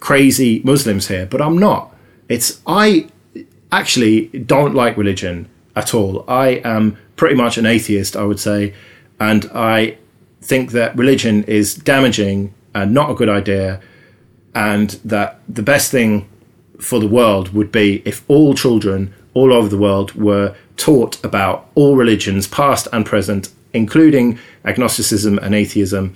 crazy 0.00 0.62
Muslims 0.64 1.08
here, 1.08 1.26
but 1.26 1.42
I'm 1.42 1.58
not. 1.58 1.94
It's 2.30 2.62
I 2.66 3.08
actually 3.70 4.28
don't 4.28 4.74
like 4.74 4.96
religion 4.96 5.48
at 5.80 5.94
all. 5.94 6.24
I 6.28 6.46
am 6.76 6.96
pretty 7.16 7.34
much 7.34 7.56
an 7.58 7.66
atheist, 7.66 8.16
I 8.16 8.24
would 8.24 8.40
say, 8.40 8.74
and 9.18 9.50
I 9.54 9.96
think 10.42 10.72
that 10.72 10.96
religion 10.96 11.44
is 11.44 11.74
damaging 11.74 12.52
and 12.74 12.92
not 12.92 13.10
a 13.10 13.14
good 13.14 13.28
idea, 13.28 13.80
and 14.54 14.90
that 15.04 15.40
the 15.48 15.62
best 15.62 15.90
thing 15.90 16.28
for 16.78 16.98
the 17.00 17.06
world 17.08 17.52
would 17.54 17.70
be 17.70 18.02
if 18.04 18.24
all 18.28 18.54
children 18.54 19.12
all 19.34 19.52
over 19.52 19.68
the 19.68 19.78
world 19.78 20.08
were 20.14 20.54
taught 20.76 21.22
about 21.24 21.56
all 21.74 21.94
religions, 21.96 22.46
past 22.46 22.88
and 22.92 23.04
present, 23.06 23.50
including 23.72 24.38
agnosticism 24.64 25.38
and 25.38 25.54
atheism. 25.54 26.14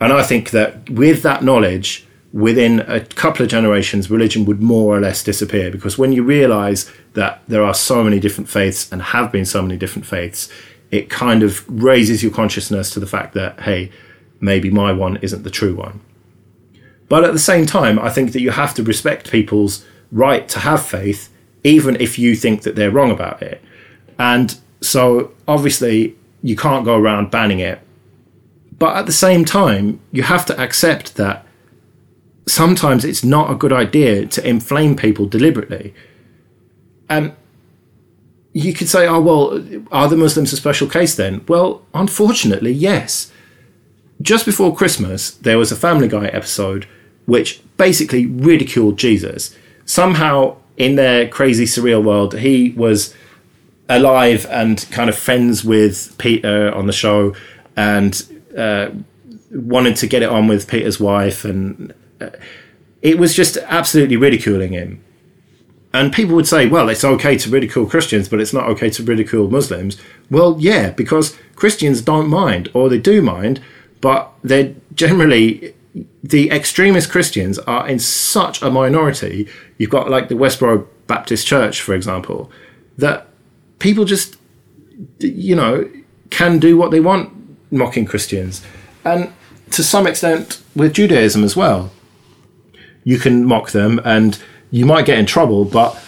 And 0.00 0.12
I 0.12 0.22
think 0.22 0.50
that 0.50 0.90
with 0.90 1.22
that 1.22 1.42
knowledge, 1.42 2.06
within 2.38 2.80
a 2.80 3.00
couple 3.00 3.42
of 3.42 3.50
generations, 3.50 4.10
religion 4.10 4.44
would 4.44 4.62
more 4.62 4.96
or 4.96 5.00
less 5.00 5.24
disappear. 5.24 5.72
Because 5.72 5.98
when 5.98 6.12
you 6.12 6.22
realize 6.22 6.90
that 7.14 7.42
there 7.48 7.64
are 7.64 7.74
so 7.74 8.04
many 8.04 8.20
different 8.20 8.48
faiths 8.48 8.90
and 8.92 9.02
have 9.02 9.32
been 9.32 9.44
so 9.44 9.60
many 9.60 9.76
different 9.76 10.06
faiths, 10.06 10.48
it 10.92 11.10
kind 11.10 11.42
of 11.42 11.68
raises 11.68 12.22
your 12.22 12.30
consciousness 12.30 12.90
to 12.90 13.00
the 13.00 13.08
fact 13.08 13.34
that, 13.34 13.60
hey, 13.60 13.90
maybe 14.40 14.70
my 14.70 14.92
one 14.92 15.16
isn't 15.16 15.42
the 15.42 15.50
true 15.50 15.74
one. 15.74 16.00
But 17.08 17.24
at 17.24 17.32
the 17.32 17.40
same 17.40 17.66
time, 17.66 17.98
I 17.98 18.08
think 18.08 18.32
that 18.32 18.40
you 18.40 18.52
have 18.52 18.72
to 18.74 18.84
respect 18.84 19.32
people's 19.32 19.84
right 20.12 20.48
to 20.50 20.60
have 20.60 20.86
faith, 20.86 21.32
even 21.64 21.96
if 21.96 22.20
you 22.20 22.36
think 22.36 22.62
that 22.62 22.76
they're 22.76 22.92
wrong 22.92 23.10
about 23.10 23.42
it. 23.42 23.60
And 24.16 24.56
so 24.80 25.32
obviously, 25.48 26.16
you 26.42 26.54
can't 26.54 26.84
go 26.84 26.96
around 26.96 27.32
banning 27.32 27.58
it. 27.58 27.80
But 28.78 28.96
at 28.96 29.06
the 29.06 29.12
same 29.12 29.44
time, 29.44 29.98
you 30.12 30.22
have 30.22 30.46
to 30.46 30.60
accept 30.60 31.16
that 31.16 31.44
sometimes 32.48 33.04
it's 33.04 33.22
not 33.22 33.50
a 33.50 33.54
good 33.54 33.72
idea 33.72 34.26
to 34.26 34.48
inflame 34.48 34.96
people 34.96 35.26
deliberately. 35.26 35.94
And 37.08 37.34
you 38.52 38.72
could 38.72 38.88
say, 38.88 39.06
oh, 39.06 39.20
well, 39.20 39.64
are 39.92 40.08
the 40.08 40.16
Muslims 40.16 40.52
a 40.52 40.56
special 40.56 40.88
case 40.88 41.14
then? 41.14 41.44
Well, 41.46 41.82
unfortunately, 41.94 42.72
yes. 42.72 43.30
Just 44.20 44.44
before 44.44 44.74
Christmas, 44.74 45.30
there 45.30 45.58
was 45.58 45.70
a 45.70 45.76
Family 45.76 46.08
Guy 46.08 46.26
episode 46.26 46.86
which 47.26 47.60
basically 47.76 48.26
ridiculed 48.26 48.98
Jesus. 48.98 49.54
Somehow, 49.84 50.56
in 50.76 50.96
their 50.96 51.28
crazy 51.28 51.66
surreal 51.66 52.02
world, 52.02 52.38
he 52.38 52.70
was 52.70 53.14
alive 53.88 54.46
and 54.50 54.86
kind 54.90 55.08
of 55.08 55.16
friends 55.16 55.64
with 55.64 56.16
Peter 56.18 56.74
on 56.74 56.86
the 56.86 56.92
show 56.92 57.34
and 57.76 58.24
uh, 58.56 58.90
wanted 59.50 59.96
to 59.96 60.06
get 60.06 60.22
it 60.22 60.28
on 60.28 60.46
with 60.48 60.68
Peter's 60.68 60.98
wife. 60.98 61.44
And 61.44 61.92
it 63.02 63.18
was 63.18 63.34
just 63.34 63.56
absolutely 63.58 64.16
ridiculing 64.16 64.72
him. 64.72 65.04
And 65.92 66.12
people 66.12 66.34
would 66.36 66.46
say, 66.46 66.66
well, 66.66 66.88
it's 66.88 67.04
okay 67.04 67.38
to 67.38 67.50
ridicule 67.50 67.86
Christians, 67.86 68.28
but 68.28 68.40
it's 68.40 68.52
not 68.52 68.68
okay 68.68 68.90
to 68.90 69.02
ridicule 69.02 69.50
Muslims. 69.50 69.96
Well, 70.30 70.56
yeah, 70.58 70.90
because 70.90 71.36
Christians 71.56 72.02
don't 72.02 72.28
mind, 72.28 72.68
or 72.74 72.88
they 72.88 72.98
do 72.98 73.22
mind, 73.22 73.62
but 74.00 74.30
they're 74.42 74.74
generally 74.94 75.74
the 76.22 76.50
extremist 76.50 77.10
Christians 77.10 77.58
are 77.60 77.88
in 77.88 77.98
such 77.98 78.62
a 78.62 78.70
minority. 78.70 79.48
You've 79.78 79.90
got 79.90 80.10
like 80.10 80.28
the 80.28 80.34
Westboro 80.34 80.86
Baptist 81.06 81.46
Church, 81.46 81.80
for 81.80 81.94
example, 81.94 82.50
that 82.98 83.26
people 83.78 84.04
just, 84.04 84.36
you 85.18 85.56
know, 85.56 85.90
can 86.30 86.58
do 86.58 86.76
what 86.76 86.90
they 86.90 87.00
want 87.00 87.32
mocking 87.72 88.04
Christians. 88.04 88.62
And 89.04 89.32
to 89.70 89.82
some 89.82 90.06
extent 90.06 90.62
with 90.76 90.92
Judaism 90.92 91.44
as 91.44 91.56
well. 91.56 91.90
You 93.08 93.18
can 93.18 93.46
mock 93.46 93.70
them 93.70 94.02
and 94.04 94.38
you 94.70 94.84
might 94.84 95.06
get 95.06 95.18
in 95.18 95.24
trouble, 95.24 95.64
but 95.64 95.98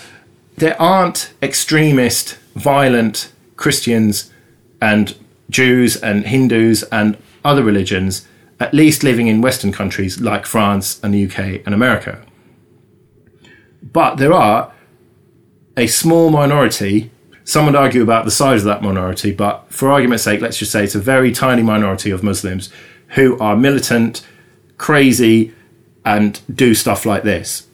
there 0.59 0.79
aren't 0.79 1.33
extremist, 1.41 2.37
violent 2.55 3.33
Christians 3.57 4.31
and 4.83 5.17
Jews 5.49 5.97
and 5.97 6.27
Hindus 6.27 6.83
and 6.93 7.17
other 7.43 7.65
religions, 7.65 8.29
at 8.61 8.75
least 8.75 9.03
living 9.03 9.29
in 9.29 9.41
Western 9.41 9.73
countries 9.73 10.21
like 10.21 10.45
France 10.45 11.01
and 11.03 11.15
the 11.15 11.25
UK 11.25 11.63
and 11.65 11.75
America. 11.75 12.21
But 13.83 14.17
there 14.17 14.35
are 14.35 14.71
a 15.79 15.87
small 15.87 16.29
minority. 16.29 17.11
Some 17.45 17.65
would 17.65 17.77
argue 17.77 18.03
about 18.03 18.27
the 18.27 18.31
size 18.31 18.61
of 18.61 18.67
that 18.67 18.83
minority, 18.83 19.33
but 19.33 19.73
for 19.73 19.91
argument's 19.91 20.25
sake, 20.25 20.43
let's 20.43 20.59
just 20.59 20.71
say 20.71 20.85
it's 20.85 20.95
a 20.95 21.01
very 21.01 21.33
tiny 21.33 21.63
minority 21.63 22.11
of 22.11 22.23
Muslims 22.23 22.69
who 23.15 23.39
are 23.39 23.57
militant, 23.57 24.21
crazy, 24.77 25.55
and 26.05 26.41
do 26.53 26.75
stuff 26.75 27.05
like 27.07 27.23
this. 27.23 27.67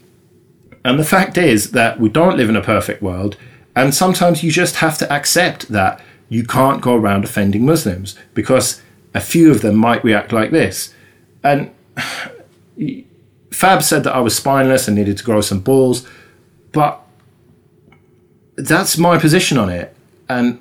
And 0.84 0.98
the 0.98 1.04
fact 1.04 1.36
is 1.36 1.72
that 1.72 1.98
we 1.98 2.08
don't 2.08 2.36
live 2.36 2.48
in 2.48 2.56
a 2.56 2.62
perfect 2.62 3.02
world, 3.02 3.36
and 3.74 3.94
sometimes 3.94 4.42
you 4.42 4.50
just 4.50 4.76
have 4.76 4.96
to 4.98 5.12
accept 5.12 5.68
that 5.68 6.00
you 6.28 6.44
can't 6.44 6.80
go 6.80 6.94
around 6.94 7.24
offending 7.24 7.64
Muslims 7.64 8.16
because 8.34 8.82
a 9.14 9.20
few 9.20 9.50
of 9.50 9.62
them 9.62 9.76
might 9.76 10.04
react 10.04 10.32
like 10.32 10.50
this. 10.50 10.94
And 11.42 11.70
Fab 13.50 13.82
said 13.82 14.04
that 14.04 14.14
I 14.14 14.20
was 14.20 14.36
spineless 14.36 14.88
and 14.88 14.96
needed 14.96 15.18
to 15.18 15.24
grow 15.24 15.40
some 15.40 15.60
balls, 15.60 16.06
but 16.72 17.00
that's 18.56 18.98
my 18.98 19.18
position 19.18 19.58
on 19.58 19.70
it. 19.70 19.94
And 20.28 20.60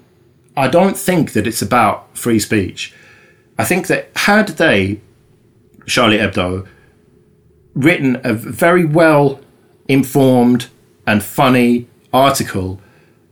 I 0.55 0.67
don't 0.67 0.97
think 0.97 1.33
that 1.33 1.47
it's 1.47 1.61
about 1.61 2.17
free 2.17 2.39
speech. 2.39 2.93
I 3.57 3.63
think 3.65 3.87
that 3.87 4.09
had 4.15 4.49
they, 4.49 5.01
Charlie 5.85 6.17
Hebdo, 6.17 6.67
written 7.75 8.19
a 8.23 8.33
very 8.33 8.85
well 8.85 9.39
informed 9.87 10.67
and 11.05 11.21
funny 11.21 11.87
article 12.11 12.79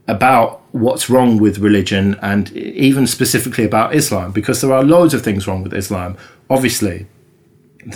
about 0.06 0.60
what's 0.72 1.08
wrong 1.08 1.38
with 1.38 1.58
religion 1.58 2.16
and 2.20 2.52
even 2.52 3.06
specifically 3.06 3.64
about 3.64 3.94
Islam, 3.94 4.32
because 4.32 4.60
there 4.60 4.72
are 4.72 4.84
loads 4.84 5.14
of 5.14 5.22
things 5.22 5.46
wrong 5.46 5.62
with 5.62 5.72
Islam, 5.72 6.16
obviously, 6.50 7.06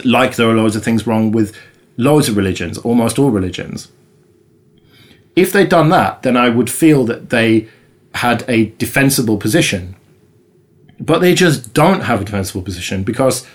like 0.04 0.36
there 0.36 0.48
are 0.48 0.54
loads 0.54 0.74
of 0.74 0.82
things 0.82 1.06
wrong 1.06 1.30
with 1.30 1.54
loads 1.96 2.28
of 2.28 2.36
religions, 2.36 2.78
almost 2.78 3.18
all 3.18 3.30
religions. 3.30 3.90
If 5.36 5.52
they'd 5.52 5.68
done 5.68 5.90
that, 5.90 6.22
then 6.22 6.36
I 6.36 6.48
would 6.48 6.70
feel 6.70 7.04
that 7.04 7.30
they 7.30 7.68
had 8.14 8.44
a 8.48 8.66
defensible 8.78 9.36
position. 9.36 9.94
But 10.98 11.20
they 11.20 11.34
just 11.34 11.74
don't 11.74 12.00
have 12.00 12.20
a 12.22 12.24
defensible 12.24 12.62
position 12.62 13.04
because 13.04 13.46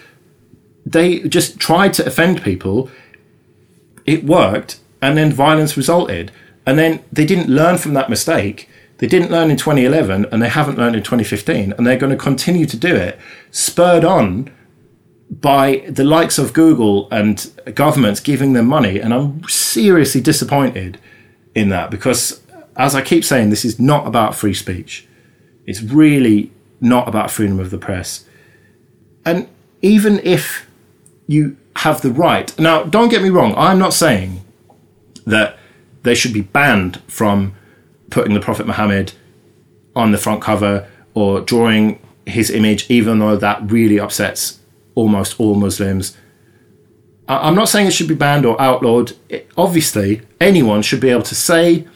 they 0.85 1.19
just 1.21 1.59
tried 1.59 1.93
to 1.93 2.05
offend 2.05 2.43
people. 2.43 2.89
It 4.05 4.23
worked, 4.23 4.79
and 5.01 5.17
then 5.17 5.31
violence 5.31 5.77
resulted. 5.77 6.31
And 6.65 6.77
then 6.79 7.03
they 7.11 7.25
didn't 7.25 7.49
learn 7.49 7.77
from 7.77 7.93
that 7.93 8.09
mistake. 8.09 8.69
They 8.97 9.07
didn't 9.07 9.31
learn 9.31 9.51
in 9.51 9.57
2011, 9.57 10.27
and 10.31 10.41
they 10.41 10.49
haven't 10.49 10.77
learned 10.77 10.95
in 10.95 11.03
2015, 11.03 11.73
and 11.73 11.85
they're 11.85 11.97
going 11.97 12.11
to 12.11 12.17
continue 12.17 12.65
to 12.65 12.77
do 12.77 12.95
it, 12.95 13.19
spurred 13.51 14.05
on 14.05 14.51
by 15.29 15.83
the 15.89 16.03
likes 16.03 16.37
of 16.37 16.53
Google 16.53 17.07
and 17.11 17.51
governments 17.73 18.19
giving 18.19 18.53
them 18.53 18.67
money. 18.67 18.99
And 18.99 19.13
I'm 19.13 19.43
seriously 19.47 20.21
disappointed 20.21 20.99
in 21.55 21.69
that 21.69 21.89
because, 21.89 22.41
as 22.75 22.95
I 22.95 23.01
keep 23.01 23.23
saying, 23.23 23.49
this 23.49 23.65
is 23.65 23.79
not 23.79 24.07
about 24.07 24.35
free 24.35 24.53
speech. 24.53 25.07
It's 25.65 25.81
really 25.81 26.51
not 26.79 27.07
about 27.07 27.31
freedom 27.31 27.59
of 27.59 27.71
the 27.71 27.77
press. 27.77 28.25
And 29.25 29.47
even 29.81 30.19
if 30.19 30.67
you 31.27 31.57
have 31.77 32.01
the 32.01 32.11
right, 32.11 32.57
now 32.59 32.83
don't 32.83 33.09
get 33.09 33.21
me 33.21 33.29
wrong, 33.29 33.53
I'm 33.57 33.79
not 33.79 33.93
saying 33.93 34.41
that 35.25 35.57
they 36.03 36.15
should 36.15 36.33
be 36.33 36.41
banned 36.41 37.01
from 37.07 37.55
putting 38.09 38.33
the 38.33 38.39
Prophet 38.39 38.67
Muhammad 38.67 39.13
on 39.95 40.11
the 40.11 40.17
front 40.17 40.41
cover 40.41 40.87
or 41.13 41.41
drawing 41.41 41.99
his 42.25 42.49
image, 42.49 42.89
even 42.89 43.19
though 43.19 43.37
that 43.37 43.71
really 43.71 43.99
upsets 43.99 44.59
almost 44.95 45.39
all 45.39 45.55
Muslims. 45.55 46.15
I'm 47.27 47.55
not 47.55 47.69
saying 47.69 47.87
it 47.87 47.93
should 47.93 48.09
be 48.09 48.15
banned 48.15 48.45
or 48.45 48.59
outlawed. 48.61 49.13
It, 49.29 49.49
obviously, 49.55 50.21
anyone 50.41 50.81
should 50.81 50.99
be 50.99 51.09
able 51.09 51.23
to 51.23 51.35
say 51.35 51.87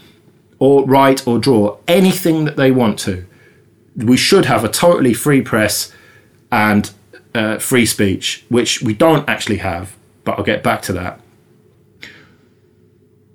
or 0.59 0.85
write 0.85 1.27
or 1.27 1.37
draw 1.37 1.77
anything 1.87 2.45
that 2.45 2.55
they 2.55 2.71
want 2.71 2.97
to 2.99 3.25
we 3.97 4.15
should 4.15 4.45
have 4.45 4.63
a 4.63 4.69
totally 4.69 5.13
free 5.13 5.41
press 5.41 5.91
and 6.51 6.91
uh, 7.33 7.57
free 7.59 7.85
speech, 7.85 8.45
which 8.49 8.81
we 8.81 8.93
don't 8.93 9.27
actually 9.27 9.57
have, 9.57 9.95
but 10.23 10.37
I'll 10.37 10.43
get 10.43 10.63
back 10.63 10.81
to 10.83 10.93
that. 10.93 11.19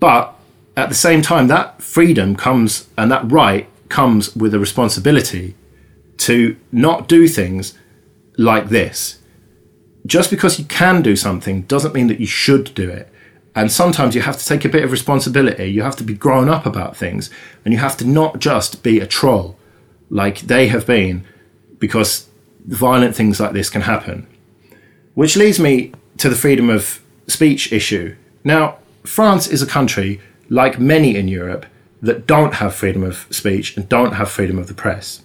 But 0.00 0.34
at 0.76 0.88
the 0.88 0.94
same 0.94 1.22
time, 1.22 1.48
that 1.48 1.82
freedom 1.82 2.34
comes 2.34 2.88
and 2.96 3.10
that 3.10 3.30
right 3.30 3.68
comes 3.88 4.34
with 4.34 4.54
a 4.54 4.58
responsibility 4.58 5.54
to 6.18 6.56
not 6.70 7.08
do 7.08 7.28
things 7.28 7.78
like 8.36 8.68
this. 8.68 9.18
Just 10.06 10.30
because 10.30 10.58
you 10.58 10.64
can 10.64 11.02
do 11.02 11.14
something 11.14 11.62
doesn't 11.62 11.94
mean 11.94 12.08
that 12.08 12.20
you 12.20 12.26
should 12.26 12.74
do 12.74 12.88
it. 12.88 13.08
And 13.54 13.70
sometimes 13.70 14.14
you 14.14 14.22
have 14.22 14.38
to 14.38 14.44
take 14.44 14.64
a 14.64 14.68
bit 14.68 14.82
of 14.82 14.90
responsibility. 14.90 15.66
You 15.66 15.82
have 15.82 15.96
to 15.96 16.04
be 16.04 16.14
grown 16.14 16.48
up 16.48 16.64
about 16.64 16.96
things 16.96 17.30
and 17.64 17.72
you 17.72 17.78
have 17.78 17.96
to 17.98 18.06
not 18.06 18.38
just 18.38 18.82
be 18.82 18.98
a 18.98 19.06
troll 19.06 19.58
like 20.08 20.40
they 20.40 20.68
have 20.68 20.86
been, 20.86 21.24
because 21.78 22.28
violent 22.66 23.16
things 23.16 23.40
like 23.40 23.52
this 23.52 23.70
can 23.70 23.82
happen. 23.82 24.26
Which 25.14 25.36
leads 25.36 25.58
me 25.58 25.92
to 26.18 26.28
the 26.28 26.36
freedom 26.36 26.70
of 26.70 27.02
speech 27.26 27.72
issue. 27.72 28.16
Now, 28.44 28.78
France 29.04 29.46
is 29.46 29.62
a 29.62 29.66
country, 29.66 30.20
like 30.48 30.78
many 30.78 31.16
in 31.16 31.28
Europe, 31.28 31.66
that 32.00 32.26
don't 32.26 32.54
have 32.54 32.74
freedom 32.74 33.02
of 33.02 33.26
speech 33.30 33.76
and 33.76 33.88
don't 33.88 34.14
have 34.14 34.30
freedom 34.30 34.58
of 34.58 34.66
the 34.68 34.74
press. 34.74 35.22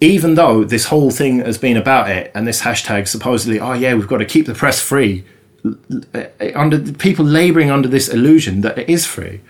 Even 0.00 0.34
though 0.34 0.62
this 0.62 0.86
whole 0.86 1.10
thing 1.10 1.40
has 1.40 1.58
been 1.58 1.76
about 1.76 2.08
it, 2.08 2.30
and 2.34 2.46
this 2.46 2.62
hashtag 2.62 3.08
supposedly, 3.08 3.58
oh 3.58 3.72
yeah, 3.72 3.94
we've 3.94 4.06
got 4.06 4.18
to 4.18 4.24
keep 4.24 4.46
the 4.46 4.54
press 4.54 4.80
free, 4.80 5.24
eh, 6.14 6.52
under 6.54 6.92
people 6.92 7.24
labouring 7.24 7.70
under 7.70 7.88
this 7.88 8.08
illusion 8.08 8.60
that 8.60 8.78
it 8.78 8.88
is 8.88 9.04
free, 9.04 9.40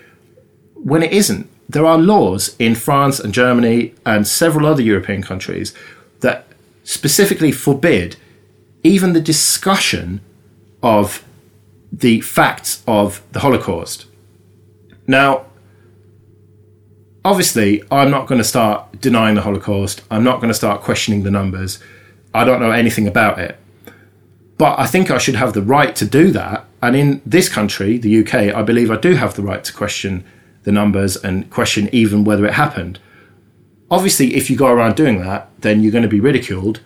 when 0.75 1.03
it 1.03 1.13
isn't 1.13 1.51
there 1.69 1.85
are 1.85 1.99
laws 1.99 2.57
in 2.59 2.75
France 2.75 3.21
and 3.21 3.33
Germany 3.35 3.95
and 4.07 4.27
several 4.27 4.67
other 4.67 4.83
European 4.83 5.23
countries 5.23 5.75
that 6.21 6.47
specifically 6.83 7.53
forbid 7.53 8.17
even 8.83 9.13
the 9.13 9.21
discussion 9.21 10.21
of 10.83 11.25
the 11.93 12.21
facts 12.21 12.83
of 12.87 13.23
the 13.33 13.41
Holocaust. 13.41 14.07
Now, 15.07 15.47
obviously, 17.25 17.83
I'm 17.91 18.11
not 18.11 18.27
going 18.27 18.39
to 18.39 18.45
start 18.45 19.01
denying 19.01 19.35
the 19.35 19.43
Holocaust. 19.43 20.03
I'm 20.11 20.25
not 20.25 20.37
going 20.37 20.49
to 20.49 20.55
start 20.55 20.83
questioning 20.83 21.23
the 21.23 21.31
numbers. 21.31 21.79
I 22.35 22.45
don't 22.45 22.61
know 22.61 22.71
anything 22.71 23.07
about 23.07 23.39
it. 23.39 23.59
But 24.57 24.79
I 24.79 24.87
think 24.87 25.11
I 25.11 25.19
should 25.19 25.37
have 25.37 25.53
the 25.53 25.63
right 25.63 25.95
to 25.97 26.05
do 26.05 26.31
that. 26.33 26.65
And 26.83 26.97
in 26.97 27.23
this 27.25 27.49
country, 27.49 27.99
the 27.99 28.21
UK, 28.21 28.35
I 28.55 28.63
believe 28.63 28.91
I 28.91 28.97
do 28.97 29.15
have 29.15 29.35
the 29.35 29.43
right 29.43 29.63
to 29.65 29.73
question 29.73 30.25
the 30.69 30.73
numbers 30.73 31.17
and 31.17 31.49
question 31.49 31.89
even 31.93 32.25
whether 32.25 32.45
it 32.45 32.53
happened. 32.53 33.01
Obviously, 33.91 34.35
if 34.35 34.51
you 34.51 34.57
go 34.57 34.67
around 34.67 34.97
doing 34.97 35.19
that, 35.21 35.49
then 35.63 35.83
you're 35.83 35.91
going 35.91 36.03
to 36.03 36.09
be 36.09 36.21
ridiculed. 36.21 36.81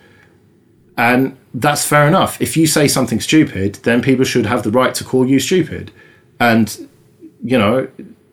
And 0.97 1.37
that's 1.53 1.85
fair 1.85 2.07
enough. 2.07 2.40
If 2.40 2.57
you 2.57 2.68
say 2.68 2.87
something 2.87 3.21
stupid, 3.21 3.75
then 3.83 4.01
people 4.01 4.25
should 4.25 4.47
have 4.47 4.62
the 4.62 4.71
right 4.71 4.95
to 4.95 5.03
call 5.03 5.27
you 5.27 5.40
stupid. 5.40 5.90
And, 6.38 6.88
you 7.42 7.59
know, 7.59 7.88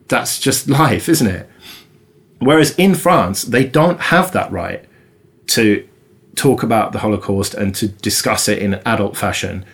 that's 0.06 0.38
just 0.38 0.68
life, 0.82 1.08
isn't 1.08 1.26
it? 1.26 1.50
Whereas 2.38 2.70
in 2.78 2.94
France, 2.94 3.42
they 3.42 3.64
don't 3.64 4.00
have 4.00 4.30
that 4.30 4.52
right 4.52 4.84
to 5.48 5.86
talk 6.36 6.62
about 6.62 6.92
the 6.92 7.00
Holocaust 7.00 7.54
and 7.54 7.74
to 7.74 7.88
discuss 7.88 8.48
it 8.48 8.60
in 8.60 8.74
an 8.74 8.82
adult 8.86 9.16
fashion 9.16 9.64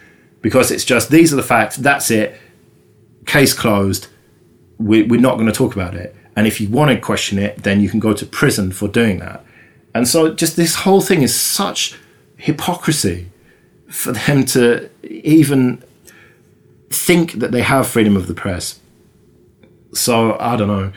because 0.41 0.71
it's 0.71 0.87
just 0.87 1.11
these 1.11 1.35
are 1.35 1.37
the 1.37 1.43
facts. 1.43 1.77
That's 1.77 2.11
it. 2.11 2.41
Case 3.27 3.53
closed. 3.53 4.09
We, 4.79 5.03
we're 5.03 5.21
not 5.21 5.35
going 5.35 5.47
to 5.47 5.53
talk 5.53 5.75
about 5.75 5.95
it. 5.95 6.15
And 6.37 6.47
if 6.47 6.61
you 6.61 6.69
want 6.69 6.91
to 6.91 7.01
question 7.01 7.39
it, 7.39 7.63
then 7.63 7.81
you 7.81 7.89
can 7.89 7.99
go 7.99 8.13
to 8.13 8.27
prison 8.27 8.73
for 8.73 8.89
doing 8.89 9.19
that. 9.21 9.45
And 9.95 10.07
so, 10.07 10.35
just 10.35 10.57
this 10.57 10.75
whole 10.77 11.01
thing 11.01 11.23
is 11.23 11.35
such 11.35 11.99
hypocrisy 12.37 13.31
for 13.89 14.13
them 14.13 14.45
to 14.47 14.91
even 15.03 15.83
think 16.91 17.33
that 17.33 17.53
they 17.53 17.63
have 17.63 17.87
freedom 17.87 18.17
of 18.17 18.27
the 18.27 18.35
press. 18.35 18.79
So, 19.95 20.37
I 20.39 20.57
don't 20.57 20.69
know. 20.69 20.93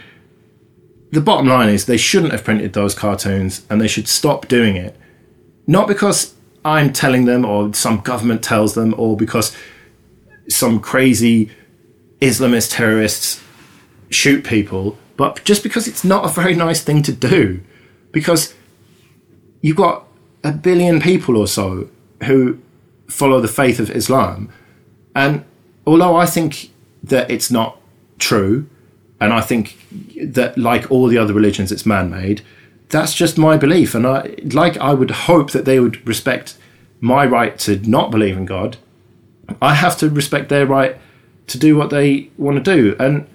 The 1.11 1.21
bottom 1.21 1.47
line 1.47 1.69
is 1.69 1.85
they 1.85 1.97
shouldn't 1.97 2.33
have 2.33 2.43
printed 2.43 2.73
those 2.73 2.93
cartoons 2.93 3.65
and 3.69 3.79
they 3.79 3.87
should 3.87 4.07
stop 4.07 4.47
doing 4.49 4.75
it. 4.75 4.97
Not 5.65 5.87
because 5.87 6.35
I'm 6.65 6.91
telling 6.91 7.25
them 7.25 7.45
or 7.45 7.73
some 7.73 8.01
government 8.01 8.43
tells 8.43 8.75
them 8.75 8.93
or 8.97 9.15
because 9.15 9.55
some 10.49 10.79
crazy 10.79 11.51
Islamist 12.21 12.73
terrorists 12.73 13.41
shoot 14.09 14.43
people, 14.43 14.97
but 15.17 15.43
just 15.43 15.63
because 15.63 15.87
it's 15.87 16.03
not 16.03 16.25
a 16.25 16.29
very 16.29 16.55
nice 16.55 16.81
thing 16.81 17.03
to 17.03 17.11
do. 17.11 17.61
Because 18.11 18.55
you've 19.61 19.77
got 19.77 20.07
a 20.43 20.51
billion 20.51 21.01
people 21.01 21.37
or 21.37 21.47
so 21.47 21.89
who 22.23 22.59
follow 23.07 23.41
the 23.41 23.47
faith 23.47 23.79
of 23.79 23.89
Islam. 23.89 24.51
And 25.15 25.43
although 25.85 26.15
I 26.15 26.25
think 26.25 26.71
that 27.03 27.29
it's 27.29 27.51
not 27.51 27.79
true, 28.17 28.67
and 29.19 29.33
I 29.33 29.41
think 29.41 29.77
that 30.23 30.57
like 30.57 30.89
all 30.89 31.07
the 31.07 31.17
other 31.17 31.33
religions, 31.33 31.71
it's 31.71 31.85
man 31.85 32.09
made, 32.09 32.41
that's 32.89 33.13
just 33.13 33.37
my 33.37 33.57
belief. 33.57 33.93
And 33.93 34.07
I 34.07 34.35
like 34.43 34.77
I 34.77 34.93
would 34.93 35.11
hope 35.11 35.51
that 35.51 35.65
they 35.65 35.79
would 35.79 36.07
respect 36.07 36.57
my 36.99 37.25
right 37.25 37.57
to 37.59 37.77
not 37.87 38.11
believe 38.11 38.37
in 38.37 38.45
God. 38.45 38.77
I 39.61 39.75
have 39.75 39.97
to 39.97 40.09
respect 40.09 40.49
their 40.49 40.65
right 40.65 40.97
to 41.47 41.57
do 41.57 41.75
what 41.75 41.89
they 41.89 42.29
want 42.37 42.63
to 42.63 42.75
do. 42.75 42.95
And 42.99 43.27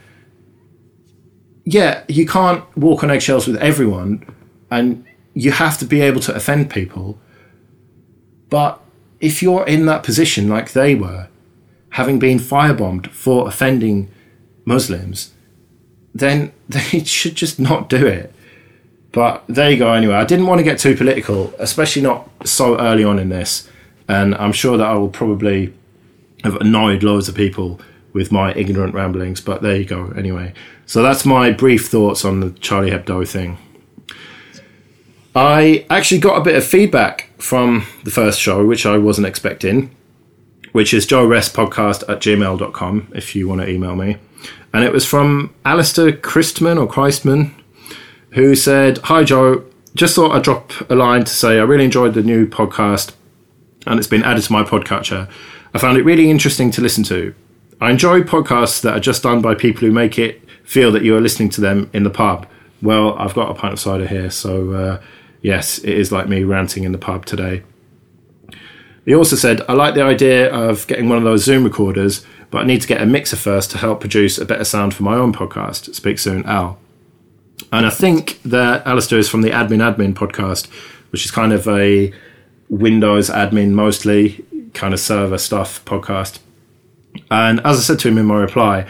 yeah, 1.64 2.04
you 2.08 2.26
can't 2.26 2.64
walk 2.76 3.02
on 3.02 3.10
eggshells 3.10 3.46
with 3.46 3.56
everyone, 3.56 4.24
and 4.70 5.04
you 5.32 5.50
have 5.52 5.78
to 5.78 5.84
be 5.84 6.00
able 6.00 6.20
to 6.20 6.34
offend 6.34 6.70
people. 6.70 7.18
But 8.50 8.80
if 9.20 9.42
you're 9.42 9.66
in 9.66 9.86
that 9.86 10.02
position 10.02 10.48
like 10.48 10.72
they 10.72 10.94
were, 10.94 11.28
having 11.90 12.18
been 12.18 12.38
firebombed 12.38 13.08
for 13.08 13.48
offending 13.48 14.10
Muslims, 14.64 15.32
then 16.14 16.52
they 16.68 17.02
should 17.04 17.34
just 17.34 17.58
not 17.58 17.88
do 17.88 18.06
it. 18.06 18.32
But 19.12 19.44
there 19.48 19.70
you 19.70 19.76
go, 19.78 19.92
anyway. 19.92 20.14
I 20.14 20.24
didn't 20.24 20.46
want 20.46 20.58
to 20.58 20.64
get 20.64 20.78
too 20.78 20.96
political, 20.96 21.54
especially 21.58 22.02
not 22.02 22.28
so 22.44 22.78
early 22.80 23.04
on 23.04 23.18
in 23.20 23.28
this. 23.28 23.70
And 24.08 24.34
I'm 24.34 24.52
sure 24.52 24.76
that 24.76 24.86
I 24.86 24.94
will 24.94 25.08
probably 25.08 25.72
have 26.42 26.56
annoyed 26.56 27.04
loads 27.04 27.28
of 27.28 27.36
people 27.36 27.80
with 28.12 28.32
my 28.32 28.52
ignorant 28.54 28.92
ramblings, 28.92 29.40
but 29.40 29.62
there 29.62 29.76
you 29.76 29.84
go, 29.84 30.12
anyway. 30.16 30.52
So 30.86 31.02
that's 31.02 31.24
my 31.24 31.50
brief 31.50 31.88
thoughts 31.88 32.24
on 32.24 32.40
the 32.40 32.50
Charlie 32.50 32.90
Hebdo 32.90 33.26
thing. 33.26 33.58
I 35.34 35.84
actually 35.90 36.20
got 36.20 36.38
a 36.38 36.44
bit 36.44 36.54
of 36.54 36.64
feedback 36.64 37.30
from 37.38 37.86
the 38.04 38.10
first 38.10 38.40
show, 38.40 38.64
which 38.64 38.86
I 38.86 38.98
wasn't 38.98 39.26
expecting, 39.26 39.94
which 40.72 40.94
is 40.94 41.06
joeresspodcast 41.06 42.08
at 42.08 42.20
gmail.com 42.20 43.12
if 43.14 43.34
you 43.34 43.48
want 43.48 43.60
to 43.62 43.68
email 43.68 43.96
me. 43.96 44.18
And 44.72 44.84
it 44.84 44.92
was 44.92 45.06
from 45.06 45.54
Alistair 45.64 46.12
Christman 46.12 46.80
or 46.80 46.86
Christman, 46.86 47.52
who 48.30 48.54
said, 48.54 48.98
Hi 49.04 49.24
Joe, 49.24 49.64
just 49.94 50.14
thought 50.14 50.32
I'd 50.32 50.42
drop 50.42 50.72
a 50.90 50.94
line 50.94 51.24
to 51.24 51.32
say 51.32 51.58
I 51.58 51.62
really 51.62 51.84
enjoyed 51.84 52.14
the 52.14 52.22
new 52.22 52.46
podcast 52.46 53.14
and 53.86 53.98
it's 53.98 54.08
been 54.08 54.24
added 54.24 54.42
to 54.44 54.52
my 54.52 54.62
podcatcher. 54.62 55.28
I 55.72 55.78
found 55.78 55.98
it 55.98 56.04
really 56.04 56.30
interesting 56.30 56.70
to 56.72 56.80
listen 56.80 57.04
to. 57.04 57.34
I 57.80 57.90
enjoy 57.90 58.22
podcasts 58.22 58.80
that 58.82 58.96
are 58.96 59.00
just 59.00 59.22
done 59.22 59.42
by 59.42 59.54
people 59.54 59.80
who 59.80 59.92
make 59.92 60.18
it 60.18 60.43
feel 60.64 60.90
that 60.92 61.02
you 61.02 61.16
are 61.16 61.20
listening 61.20 61.50
to 61.50 61.60
them 61.60 61.90
in 61.92 62.02
the 62.02 62.10
pub. 62.10 62.46
Well, 62.82 63.14
I've 63.18 63.34
got 63.34 63.50
a 63.50 63.54
pint 63.54 63.74
of 63.74 63.80
cider 63.80 64.06
here, 64.06 64.30
so 64.30 64.72
uh, 64.72 65.02
yes, 65.42 65.78
it 65.78 65.94
is 65.94 66.10
like 66.10 66.28
me 66.28 66.42
ranting 66.44 66.84
in 66.84 66.92
the 66.92 66.98
pub 66.98 67.24
today. 67.24 67.62
He 69.04 69.14
also 69.14 69.36
said, 69.36 69.60
I 69.68 69.74
like 69.74 69.94
the 69.94 70.02
idea 70.02 70.52
of 70.52 70.86
getting 70.86 71.08
one 71.08 71.18
of 71.18 71.24
those 71.24 71.44
Zoom 71.44 71.64
recorders, 71.64 72.24
but 72.50 72.62
I 72.62 72.64
need 72.64 72.80
to 72.80 72.88
get 72.88 73.02
a 73.02 73.06
mixer 73.06 73.36
first 73.36 73.70
to 73.72 73.78
help 73.78 74.00
produce 74.00 74.38
a 74.38 74.46
better 74.46 74.64
sound 74.64 74.94
for 74.94 75.02
my 75.02 75.14
own 75.14 75.32
podcast. 75.32 75.94
Speak 75.94 76.18
soon, 76.18 76.44
Al. 76.46 76.78
And 77.72 77.86
I 77.86 77.90
think 77.90 78.40
that 78.44 78.86
Alistair 78.86 79.18
is 79.18 79.28
from 79.28 79.42
the 79.42 79.50
Admin 79.50 79.80
Admin 79.80 80.14
podcast, 80.14 80.68
which 81.10 81.24
is 81.24 81.30
kind 81.30 81.52
of 81.52 81.68
a 81.68 82.12
Windows 82.68 83.28
admin 83.28 83.70
mostly 83.70 84.44
kind 84.72 84.94
of 84.94 85.00
server 85.00 85.38
stuff 85.38 85.84
podcast. 85.84 86.38
And 87.30 87.60
as 87.60 87.78
I 87.78 87.80
said 87.80 87.98
to 88.00 88.08
him 88.08 88.18
in 88.18 88.26
my 88.26 88.40
reply, 88.40 88.86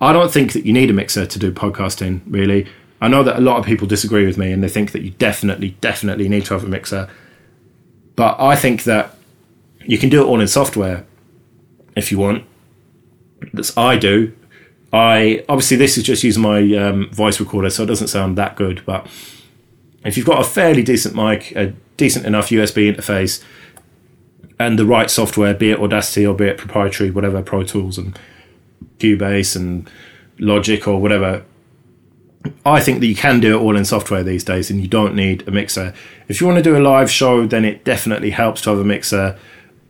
I 0.00 0.12
don't 0.12 0.32
think 0.32 0.52
that 0.52 0.64
you 0.64 0.72
need 0.72 0.90
a 0.90 0.92
mixer 0.92 1.26
to 1.26 1.38
do 1.38 1.52
podcasting, 1.52 2.20
really. 2.26 2.66
I 3.00 3.08
know 3.08 3.22
that 3.22 3.36
a 3.36 3.40
lot 3.40 3.58
of 3.58 3.64
people 3.64 3.86
disagree 3.86 4.26
with 4.26 4.38
me 4.38 4.52
and 4.52 4.62
they 4.62 4.68
think 4.68 4.92
that 4.92 5.02
you 5.02 5.10
definitely, 5.12 5.70
definitely 5.80 6.28
need 6.28 6.44
to 6.46 6.54
have 6.54 6.64
a 6.64 6.68
mixer. 6.68 7.08
But 8.16 8.40
I 8.40 8.56
think 8.56 8.84
that 8.84 9.16
you 9.84 9.98
can 9.98 10.08
do 10.08 10.22
it 10.22 10.26
all 10.26 10.40
in 10.40 10.48
software 10.48 11.06
if 11.96 12.10
you 12.10 12.18
want. 12.18 12.44
That's 13.52 13.76
I 13.76 13.96
do. 13.96 14.34
I 14.92 15.44
obviously 15.48 15.76
this 15.76 15.98
is 15.98 16.04
just 16.04 16.24
using 16.24 16.42
my 16.42 16.60
um, 16.76 17.10
voice 17.10 17.38
recorder, 17.40 17.70
so 17.70 17.82
it 17.82 17.86
doesn't 17.86 18.08
sound 18.08 18.38
that 18.38 18.56
good. 18.56 18.82
But 18.86 19.06
if 20.04 20.16
you've 20.16 20.26
got 20.26 20.40
a 20.40 20.44
fairly 20.44 20.82
decent 20.82 21.14
mic, 21.14 21.54
a 21.54 21.74
decent 21.96 22.26
enough 22.26 22.48
USB 22.48 22.92
interface, 22.92 23.42
and 24.58 24.78
the 24.78 24.86
right 24.86 25.10
software, 25.10 25.54
be 25.54 25.70
it 25.70 25.78
Audacity 25.78 26.26
or 26.26 26.34
be 26.34 26.46
it 26.46 26.58
proprietary, 26.58 27.10
whatever 27.10 27.42
Pro 27.42 27.62
Tools 27.62 27.98
and 27.98 28.18
Cubase 28.98 29.56
and 29.56 29.88
Logic 30.38 30.86
or 30.86 31.00
whatever, 31.00 31.44
I 32.64 32.80
think 32.80 33.00
that 33.00 33.06
you 33.06 33.16
can 33.16 33.40
do 33.40 33.58
it 33.58 33.60
all 33.60 33.76
in 33.76 33.84
software 33.84 34.22
these 34.22 34.44
days 34.44 34.70
and 34.70 34.80
you 34.80 34.88
don't 34.88 35.14
need 35.14 35.46
a 35.48 35.50
mixer. 35.50 35.92
If 36.28 36.40
you 36.40 36.46
want 36.46 36.58
to 36.58 36.62
do 36.62 36.76
a 36.76 36.80
live 36.80 37.10
show, 37.10 37.46
then 37.46 37.64
it 37.64 37.84
definitely 37.84 38.30
helps 38.30 38.60
to 38.62 38.70
have 38.70 38.78
a 38.78 38.84
mixer. 38.84 39.38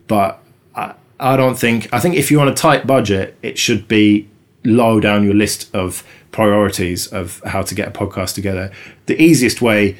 But 0.06 0.40
I, 0.74 0.94
I 1.20 1.36
don't 1.36 1.58
think, 1.58 1.92
I 1.92 2.00
think 2.00 2.14
if 2.14 2.30
you're 2.30 2.40
on 2.40 2.48
a 2.48 2.54
tight 2.54 2.86
budget, 2.86 3.36
it 3.42 3.58
should 3.58 3.86
be 3.88 4.28
low 4.64 5.00
down 5.00 5.24
your 5.24 5.34
list 5.34 5.74
of 5.74 6.04
priorities 6.32 7.06
of 7.06 7.42
how 7.44 7.62
to 7.62 7.74
get 7.74 7.88
a 7.88 7.90
podcast 7.90 8.34
together. 8.34 8.72
The 9.06 9.20
easiest 9.20 9.60
way, 9.60 9.96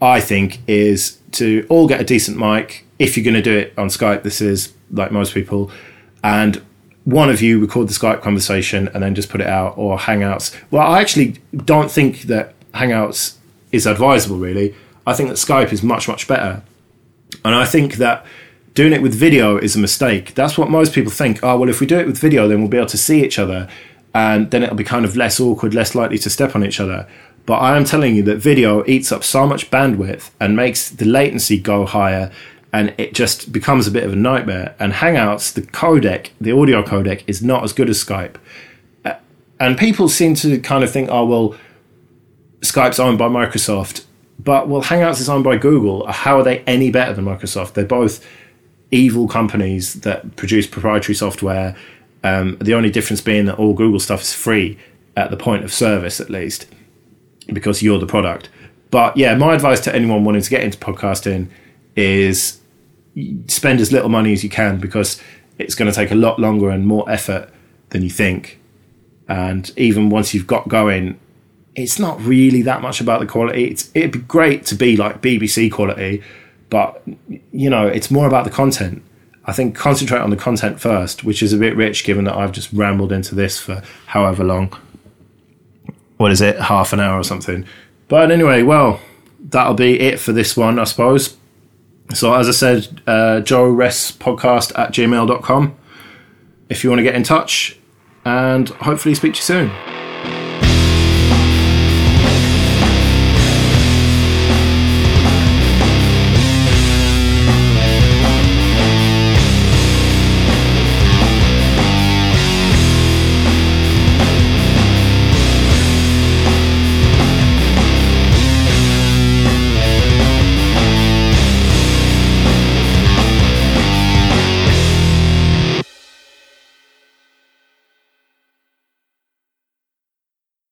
I 0.00 0.20
think, 0.20 0.58
is 0.66 1.18
to 1.32 1.66
all 1.68 1.86
get 1.86 2.00
a 2.00 2.04
decent 2.04 2.36
mic. 2.36 2.84
If 2.98 3.16
you're 3.16 3.24
going 3.24 3.34
to 3.34 3.42
do 3.42 3.56
it 3.56 3.72
on 3.78 3.88
Skype, 3.88 4.22
this 4.22 4.40
is 4.40 4.72
like 4.90 5.12
most 5.12 5.32
people, 5.32 5.70
and 6.22 6.62
one 7.04 7.30
of 7.30 7.40
you 7.40 7.60
record 7.60 7.88
the 7.88 7.94
Skype 7.94 8.20
conversation 8.20 8.88
and 8.88 9.02
then 9.02 9.14
just 9.14 9.30
put 9.30 9.40
it 9.40 9.46
out 9.46 9.76
or 9.76 9.98
Hangouts. 9.98 10.56
Well, 10.70 10.82
I 10.82 11.00
actually 11.00 11.40
don't 11.56 11.90
think 11.90 12.22
that 12.22 12.54
Hangouts 12.72 13.36
is 13.72 13.86
advisable, 13.86 14.36
really. 14.36 14.74
I 15.06 15.14
think 15.14 15.28
that 15.28 15.36
Skype 15.36 15.72
is 15.72 15.82
much, 15.82 16.08
much 16.08 16.28
better. 16.28 16.62
And 17.44 17.54
I 17.54 17.64
think 17.64 17.94
that 17.94 18.26
doing 18.74 18.92
it 18.92 19.02
with 19.02 19.14
video 19.14 19.56
is 19.56 19.74
a 19.74 19.78
mistake. 19.78 20.34
That's 20.34 20.58
what 20.58 20.70
most 20.70 20.92
people 20.92 21.10
think. 21.10 21.40
Oh, 21.42 21.58
well, 21.58 21.68
if 21.68 21.80
we 21.80 21.86
do 21.86 21.98
it 21.98 22.06
with 22.06 22.18
video, 22.18 22.46
then 22.48 22.60
we'll 22.60 22.68
be 22.68 22.76
able 22.76 22.86
to 22.88 22.98
see 22.98 23.24
each 23.24 23.38
other 23.38 23.68
and 24.14 24.50
then 24.50 24.62
it'll 24.62 24.76
be 24.76 24.84
kind 24.84 25.04
of 25.04 25.16
less 25.16 25.40
awkward, 25.40 25.74
less 25.74 25.94
likely 25.94 26.18
to 26.18 26.30
step 26.30 26.54
on 26.56 26.64
each 26.64 26.80
other. 26.80 27.08
But 27.46 27.58
I 27.58 27.76
am 27.76 27.84
telling 27.84 28.14
you 28.16 28.22
that 28.24 28.36
video 28.36 28.84
eats 28.86 29.12
up 29.12 29.24
so 29.24 29.46
much 29.46 29.70
bandwidth 29.70 30.30
and 30.40 30.56
makes 30.56 30.90
the 30.90 31.04
latency 31.04 31.58
go 31.58 31.86
higher 31.86 32.30
and 32.72 32.94
it 32.98 33.14
just 33.14 33.52
becomes 33.52 33.86
a 33.86 33.90
bit 33.90 34.04
of 34.04 34.12
a 34.12 34.16
nightmare. 34.16 34.74
And 34.78 34.92
Hangouts, 34.92 35.52
the 35.52 35.62
codec, 35.62 36.30
the 36.40 36.52
audio 36.52 36.82
codec, 36.82 37.24
is 37.26 37.42
not 37.42 37.64
as 37.64 37.72
good 37.72 37.90
as 37.90 38.02
Skype. 38.02 38.36
Uh, 39.04 39.14
and 39.58 39.76
people 39.76 40.08
seem 40.08 40.34
to 40.36 40.58
kind 40.60 40.84
of 40.84 40.90
think, 40.90 41.08
oh, 41.10 41.24
well, 41.24 41.56
Skype's 42.60 43.00
owned 43.00 43.18
by 43.18 43.28
Microsoft, 43.28 44.04
but 44.38 44.68
well, 44.68 44.82
Hangouts 44.82 45.20
is 45.20 45.28
owned 45.28 45.44
by 45.44 45.56
Google. 45.56 46.06
How 46.06 46.38
are 46.38 46.44
they 46.44 46.60
any 46.60 46.90
better 46.90 47.12
than 47.12 47.24
Microsoft? 47.24 47.74
They're 47.74 47.84
both 47.84 48.24
evil 48.90 49.28
companies 49.28 49.94
that 50.00 50.36
produce 50.36 50.66
proprietary 50.66 51.14
software. 51.14 51.76
Um, 52.22 52.56
the 52.60 52.74
only 52.74 52.90
difference 52.90 53.20
being 53.20 53.46
that 53.46 53.58
all 53.58 53.74
Google 53.74 54.00
stuff 54.00 54.22
is 54.22 54.34
free 54.34 54.78
at 55.16 55.30
the 55.30 55.36
point 55.36 55.64
of 55.64 55.72
service, 55.72 56.20
at 56.20 56.30
least, 56.30 56.66
because 57.46 57.82
you're 57.82 57.98
the 57.98 58.06
product. 58.06 58.48
But 58.90 59.16
yeah, 59.16 59.34
my 59.34 59.54
advice 59.54 59.80
to 59.80 59.94
anyone 59.94 60.24
wanting 60.24 60.42
to 60.42 60.50
get 60.50 60.62
into 60.62 60.78
podcasting 60.78 61.48
is 61.96 62.59
spend 63.46 63.80
as 63.80 63.92
little 63.92 64.08
money 64.08 64.32
as 64.32 64.44
you 64.44 64.50
can 64.50 64.78
because 64.78 65.20
it's 65.58 65.74
going 65.74 65.90
to 65.90 65.94
take 65.94 66.10
a 66.10 66.14
lot 66.14 66.38
longer 66.38 66.70
and 66.70 66.86
more 66.86 67.08
effort 67.10 67.50
than 67.90 68.02
you 68.02 68.10
think. 68.10 68.60
And 69.28 69.70
even 69.76 70.10
once 70.10 70.34
you've 70.34 70.46
got 70.46 70.68
going, 70.68 71.18
it's 71.74 71.98
not 71.98 72.20
really 72.20 72.62
that 72.62 72.82
much 72.82 73.00
about 73.00 73.20
the 73.20 73.26
quality. 73.26 73.64
It's, 73.64 73.90
it'd 73.94 74.12
be 74.12 74.18
great 74.20 74.66
to 74.66 74.74
be 74.74 74.96
like 74.96 75.20
BBC 75.20 75.70
quality, 75.70 76.22
but 76.68 77.02
you 77.52 77.70
know, 77.70 77.86
it's 77.86 78.10
more 78.10 78.26
about 78.26 78.44
the 78.44 78.50
content. 78.50 79.02
I 79.44 79.52
think 79.52 79.74
concentrate 79.74 80.20
on 80.20 80.30
the 80.30 80.36
content 80.36 80.80
first, 80.80 81.24
which 81.24 81.42
is 81.42 81.52
a 81.52 81.56
bit 81.56 81.76
rich 81.76 82.04
given 82.04 82.24
that 82.24 82.36
I've 82.36 82.52
just 82.52 82.72
rambled 82.72 83.12
into 83.12 83.34
this 83.34 83.58
for 83.58 83.82
however 84.06 84.44
long. 84.44 84.76
What 86.18 86.30
is 86.30 86.40
it? 86.40 86.58
Half 86.60 86.92
an 86.92 87.00
hour 87.00 87.18
or 87.18 87.24
something. 87.24 87.64
But 88.08 88.30
anyway, 88.30 88.62
well, 88.62 89.00
that'll 89.40 89.74
be 89.74 89.98
it 90.00 90.20
for 90.20 90.32
this 90.32 90.56
one, 90.56 90.78
I 90.78 90.84
suppose. 90.84 91.36
So, 92.12 92.34
as 92.34 92.48
I 92.48 92.52
said, 92.52 93.00
uh, 93.06 93.40
Joe 93.40 93.68
Ress 93.68 94.10
podcast 94.10 94.76
at 94.78 94.92
gmail.com. 94.92 95.76
if 96.68 96.84
you 96.84 96.90
want 96.90 96.98
to 96.98 97.04
get 97.04 97.14
in 97.14 97.22
touch, 97.22 97.78
and 98.24 98.68
hopefully 98.68 99.14
speak 99.14 99.34
to 99.34 99.38
you 99.38 99.42
soon. 99.42 99.99